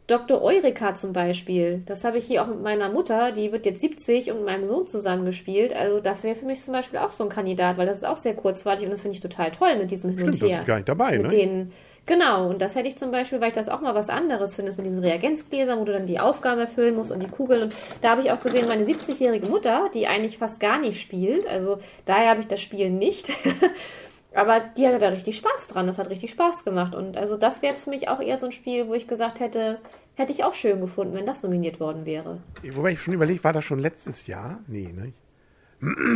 Dr. 0.07 0.41
Eureka 0.41 0.95
zum 0.95 1.13
Beispiel, 1.13 1.83
das 1.87 2.05
habe 2.05 2.19
ich 2.19 2.27
hier 2.27 2.43
auch 2.43 2.47
mit 2.47 2.63
meiner 2.63 2.89
Mutter, 2.89 3.33
die 3.33 3.51
wird 3.51 3.67
jetzt 3.67 3.81
70 3.81 4.31
und 4.31 4.39
mit 4.39 4.47
meinem 4.47 4.69
Sohn 4.69 4.87
zusammengespielt. 4.87 5.75
Also 5.75 5.99
das 5.99 6.23
wäre 6.23 6.37
für 6.37 6.47
mich 6.47 6.63
zum 6.63 6.75
Beispiel 6.75 7.01
auch 7.01 7.11
so 7.11 7.25
ein 7.25 7.31
Kandidat, 7.31 7.77
weil 7.77 7.87
das 7.87 7.99
ist 7.99 8.05
auch 8.05 8.17
sehr 8.17 8.35
kurzweilig 8.35 8.85
und 8.85 8.93
das 8.93 9.01
finde 9.01 9.17
ich 9.17 9.21
total 9.21 9.51
toll 9.51 9.77
mit 9.77 9.91
diesem 9.91 10.11
Hin 10.11 10.21
Stimmt, 10.21 10.43
und 10.43 10.49
Her. 10.49 10.59
Das 10.59 10.61
ist 10.61 10.67
gar 10.69 10.77
nicht 10.77 10.89
dabei, 10.89 11.13
mit 11.19 11.23
ne? 11.23 11.29
Den, 11.29 11.73
genau, 12.07 12.49
und 12.49 12.63
das 12.63 12.77
hätte 12.77 12.87
ich 12.87 12.97
zum 12.97 13.11
Beispiel, 13.11 13.41
weil 13.41 13.49
ich 13.49 13.55
das 13.55 13.69
auch 13.69 13.81
mal 13.81 13.97
was 13.97 14.09
anderes 14.09 14.55
finde, 14.55 14.73
mit 14.77 14.87
diesen 14.87 15.01
Reagenzgläsern, 15.01 15.81
wo 15.81 15.85
du 15.85 15.93
dann 15.93 16.07
die 16.07 16.21
Aufgaben 16.21 16.61
erfüllen 16.61 16.95
musst 16.95 17.11
und 17.11 17.21
die 17.21 17.29
Kugeln. 17.29 17.65
Und 17.65 17.75
da 18.01 18.11
habe 18.11 18.21
ich 18.21 18.31
auch 18.31 18.41
gesehen, 18.41 18.69
meine 18.69 18.85
70-jährige 18.85 19.49
Mutter, 19.49 19.91
die 19.93 20.07
eigentlich 20.07 20.39
fast 20.39 20.61
gar 20.61 20.79
nicht 20.79 21.01
spielt, 21.01 21.49
also 21.49 21.81
daher 22.05 22.31
habe 22.31 22.41
ich 22.43 22.47
das 22.47 22.61
Spiel 22.61 22.91
nicht. 22.91 23.29
Aber 24.37 24.61
die 24.61 24.87
hatte 24.87 24.99
da 24.99 25.09
richtig 25.09 25.39
Spaß 25.39 25.69
dran. 25.69 25.87
Das 25.87 25.97
hat 25.97 26.11
richtig 26.11 26.31
Spaß 26.31 26.65
gemacht. 26.65 26.95
Und 26.95 27.17
also 27.17 27.39
das 27.39 27.63
wäre 27.63 27.75
für 27.77 27.89
mich 27.89 28.09
auch 28.09 28.21
eher 28.21 28.37
so 28.37 28.47
ein 28.47 28.53
Spiel, 28.53 28.87
wo 28.87 28.93
ich 28.93 29.09
gesagt 29.09 29.41
hätte, 29.41 29.79
hätte 30.15 30.31
ich 30.31 30.45
auch 30.45 30.53
schön 30.53 30.81
gefunden, 30.81 31.15
wenn 31.15 31.25
das 31.25 31.43
nominiert 31.43 31.81
worden 31.81 32.05
wäre. 32.05 32.39
Wobei 32.75 32.93
ich 32.93 33.01
schon 33.01 33.15
überlegt, 33.15 33.45
war 33.45 33.55
das 33.55 33.65
schon 33.65 33.79
letztes 33.79 34.27
Jahr? 34.27 34.61
Nee, 34.67 34.93
ne? 34.93 35.13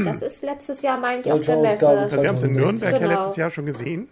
Das 0.05 0.21
ist 0.21 0.43
letztes 0.43 0.83
Jahr, 0.83 0.99
meine 0.99 1.23
ich, 1.23 1.33
auf 1.33 1.41
der 1.41 1.57
Messe. 1.59 1.89
Also 1.89 2.21
wir 2.21 2.29
haben 2.29 2.37
es 2.37 2.43
in 2.43 2.53
Nürnberg 2.53 2.99
genau. 2.99 3.11
ja 3.11 3.21
letztes 3.21 3.37
Jahr 3.37 3.51
schon 3.51 3.67
gesehen. 3.67 4.09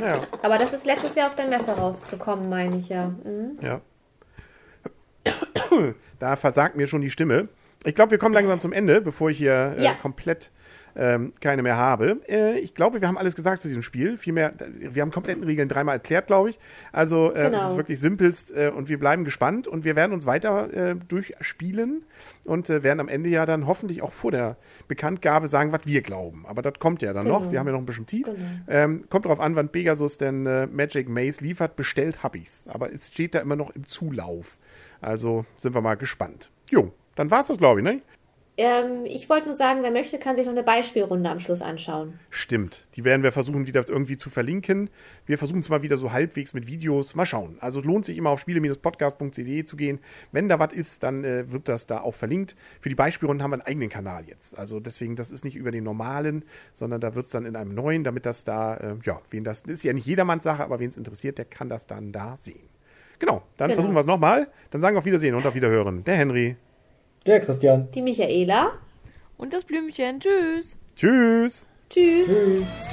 Ja. 0.00 0.20
Aber 0.42 0.56
das 0.56 0.72
ist 0.72 0.86
letztes 0.86 1.14
Jahr 1.14 1.28
auf 1.28 1.36
der 1.36 1.48
Messe 1.48 1.72
rausgekommen, 1.72 2.48
meine 2.48 2.76
ich 2.76 2.88
ja. 2.88 3.08
Mhm. 3.08 3.58
Ja. 3.60 3.80
Da 6.18 6.36
versagt 6.36 6.76
mir 6.76 6.86
schon 6.86 7.00
die 7.00 7.10
Stimme. 7.10 7.48
Ich 7.84 7.94
glaube, 7.94 8.12
wir 8.12 8.18
kommen 8.18 8.34
langsam 8.34 8.60
zum 8.60 8.72
Ende, 8.72 9.00
bevor 9.00 9.30
ich 9.30 9.38
hier 9.38 9.74
äh, 9.76 9.84
ja. 9.84 9.94
komplett 9.94 10.50
ähm, 10.96 11.32
keine 11.40 11.62
mehr 11.62 11.76
habe. 11.76 12.20
Äh, 12.28 12.58
ich 12.58 12.74
glaube, 12.74 13.00
wir 13.00 13.08
haben 13.08 13.18
alles 13.18 13.34
gesagt 13.34 13.60
zu 13.60 13.68
diesem 13.68 13.82
Spiel. 13.82 14.16
Vielmehr, 14.16 14.52
wir 14.78 15.02
haben 15.02 15.10
kompletten 15.10 15.44
Regeln 15.44 15.68
dreimal 15.68 15.96
erklärt, 15.96 16.26
glaube 16.26 16.50
ich. 16.50 16.58
Also 16.92 17.32
äh, 17.32 17.44
genau. 17.44 17.58
es 17.58 17.70
ist 17.70 17.76
wirklich 17.76 18.00
simpelst 18.00 18.50
äh, 18.50 18.70
und 18.74 18.88
wir 18.88 18.98
bleiben 18.98 19.24
gespannt 19.24 19.68
und 19.68 19.84
wir 19.84 19.96
werden 19.96 20.12
uns 20.12 20.26
weiter 20.26 20.72
äh, 20.72 20.96
durchspielen 21.08 22.02
und 22.44 22.68
äh, 22.70 22.82
werden 22.82 23.00
am 23.00 23.08
Ende 23.08 23.28
ja 23.30 23.46
dann 23.46 23.66
hoffentlich 23.66 24.02
auch 24.02 24.12
vor 24.12 24.30
der 24.30 24.56
Bekanntgabe 24.88 25.48
sagen, 25.48 25.72
was 25.72 25.86
wir 25.86 26.02
glauben. 26.02 26.44
Aber 26.46 26.62
das 26.62 26.74
kommt 26.78 27.02
ja 27.02 27.12
dann 27.12 27.24
genau. 27.24 27.40
noch. 27.40 27.52
Wir 27.52 27.58
haben 27.58 27.66
ja 27.66 27.72
noch 27.72 27.80
ein 27.80 27.86
bisschen 27.86 28.06
Tief. 28.06 28.26
Genau. 28.26 28.38
Ähm, 28.68 29.04
kommt 29.08 29.24
darauf 29.24 29.40
an, 29.40 29.56
wann 29.56 29.68
Pegasus 29.68 30.18
denn 30.18 30.46
äh, 30.46 30.66
Magic 30.66 31.08
Maze 31.08 31.42
liefert. 31.42 31.76
Bestellt 31.76 32.22
hab 32.22 32.34
ich's. 32.34 32.64
Aber 32.68 32.92
es 32.92 33.08
steht 33.08 33.34
da 33.34 33.40
immer 33.40 33.56
noch 33.56 33.70
im 33.70 33.86
Zulauf. 33.86 34.58
Also 35.00 35.44
sind 35.56 35.74
wir 35.74 35.80
mal 35.80 35.96
gespannt. 35.96 36.50
Jo, 36.70 36.92
dann 37.16 37.30
war's 37.30 37.48
das, 37.48 37.58
glaube 37.58 37.80
ich, 37.80 37.84
ne? 37.84 38.00
Ähm, 38.58 39.06
ich 39.06 39.30
wollte 39.30 39.46
nur 39.46 39.54
sagen, 39.54 39.82
wer 39.82 39.90
möchte, 39.90 40.18
kann 40.18 40.36
sich 40.36 40.44
noch 40.44 40.52
eine 40.52 40.62
Beispielrunde 40.62 41.30
am 41.30 41.40
Schluss 41.40 41.62
anschauen. 41.62 42.18
Stimmt. 42.28 42.86
Die 42.96 43.04
werden 43.04 43.22
wir 43.22 43.32
versuchen, 43.32 43.66
wieder 43.66 43.88
irgendwie 43.88 44.18
zu 44.18 44.28
verlinken. 44.28 44.90
Wir 45.24 45.38
versuchen 45.38 45.60
es 45.60 45.70
mal 45.70 45.82
wieder 45.82 45.96
so 45.96 46.12
halbwegs 46.12 46.52
mit 46.52 46.66
Videos. 46.66 47.14
Mal 47.14 47.24
schauen. 47.24 47.56
Also 47.60 47.80
lohnt 47.80 48.04
sich 48.04 48.18
immer 48.18 48.28
auf 48.28 48.40
spiele-podcast.cd 48.40 49.64
zu 49.64 49.76
gehen. 49.76 50.00
Wenn 50.32 50.50
da 50.50 50.58
was 50.58 50.74
ist, 50.74 51.02
dann 51.02 51.24
äh, 51.24 51.50
wird 51.50 51.66
das 51.68 51.86
da 51.86 52.02
auch 52.02 52.14
verlinkt. 52.14 52.54
Für 52.80 52.90
die 52.90 52.94
Beispielrunde 52.94 53.42
haben 53.42 53.52
wir 53.52 53.54
einen 53.54 53.66
eigenen 53.66 53.88
Kanal 53.88 54.24
jetzt. 54.28 54.58
Also 54.58 54.80
deswegen, 54.80 55.16
das 55.16 55.30
ist 55.30 55.44
nicht 55.44 55.56
über 55.56 55.70
den 55.70 55.84
normalen, 55.84 56.44
sondern 56.74 57.00
da 57.00 57.14
wird 57.14 57.24
es 57.24 57.32
dann 57.32 57.46
in 57.46 57.56
einem 57.56 57.74
neuen, 57.74 58.04
damit 58.04 58.26
das 58.26 58.44
da, 58.44 58.76
äh, 58.76 58.96
ja, 59.04 59.22
wen 59.30 59.44
das, 59.44 59.62
das 59.62 59.72
ist 59.72 59.84
ja 59.84 59.94
nicht 59.94 60.06
jedermanns 60.06 60.44
Sache, 60.44 60.62
aber 60.62 60.78
wen 60.78 60.90
es 60.90 60.98
interessiert, 60.98 61.38
der 61.38 61.46
kann 61.46 61.70
das 61.70 61.86
dann 61.86 62.12
da 62.12 62.36
sehen. 62.42 62.68
Genau, 63.18 63.42
dann 63.56 63.68
genau. 63.68 63.76
versuchen 63.76 63.94
wir 63.94 64.00
es 64.00 64.06
nochmal. 64.06 64.48
Dann 64.70 64.82
sagen 64.82 64.94
wir 64.94 64.98
auf 64.98 65.04
Wiedersehen 65.06 65.34
und 65.34 65.46
auf 65.46 65.54
Wiederhören. 65.54 66.04
Der 66.04 66.16
Henry. 66.16 66.56
Der 67.26 67.40
Christian. 67.40 67.88
Die 67.92 68.02
Michaela. 68.02 68.72
Und 69.38 69.52
das 69.52 69.64
Blümchen. 69.64 70.20
Tschüss. 70.20 70.76
Tschüss. 70.96 71.66
Tschüss. 71.88 72.28
Tschüss. 72.28 72.91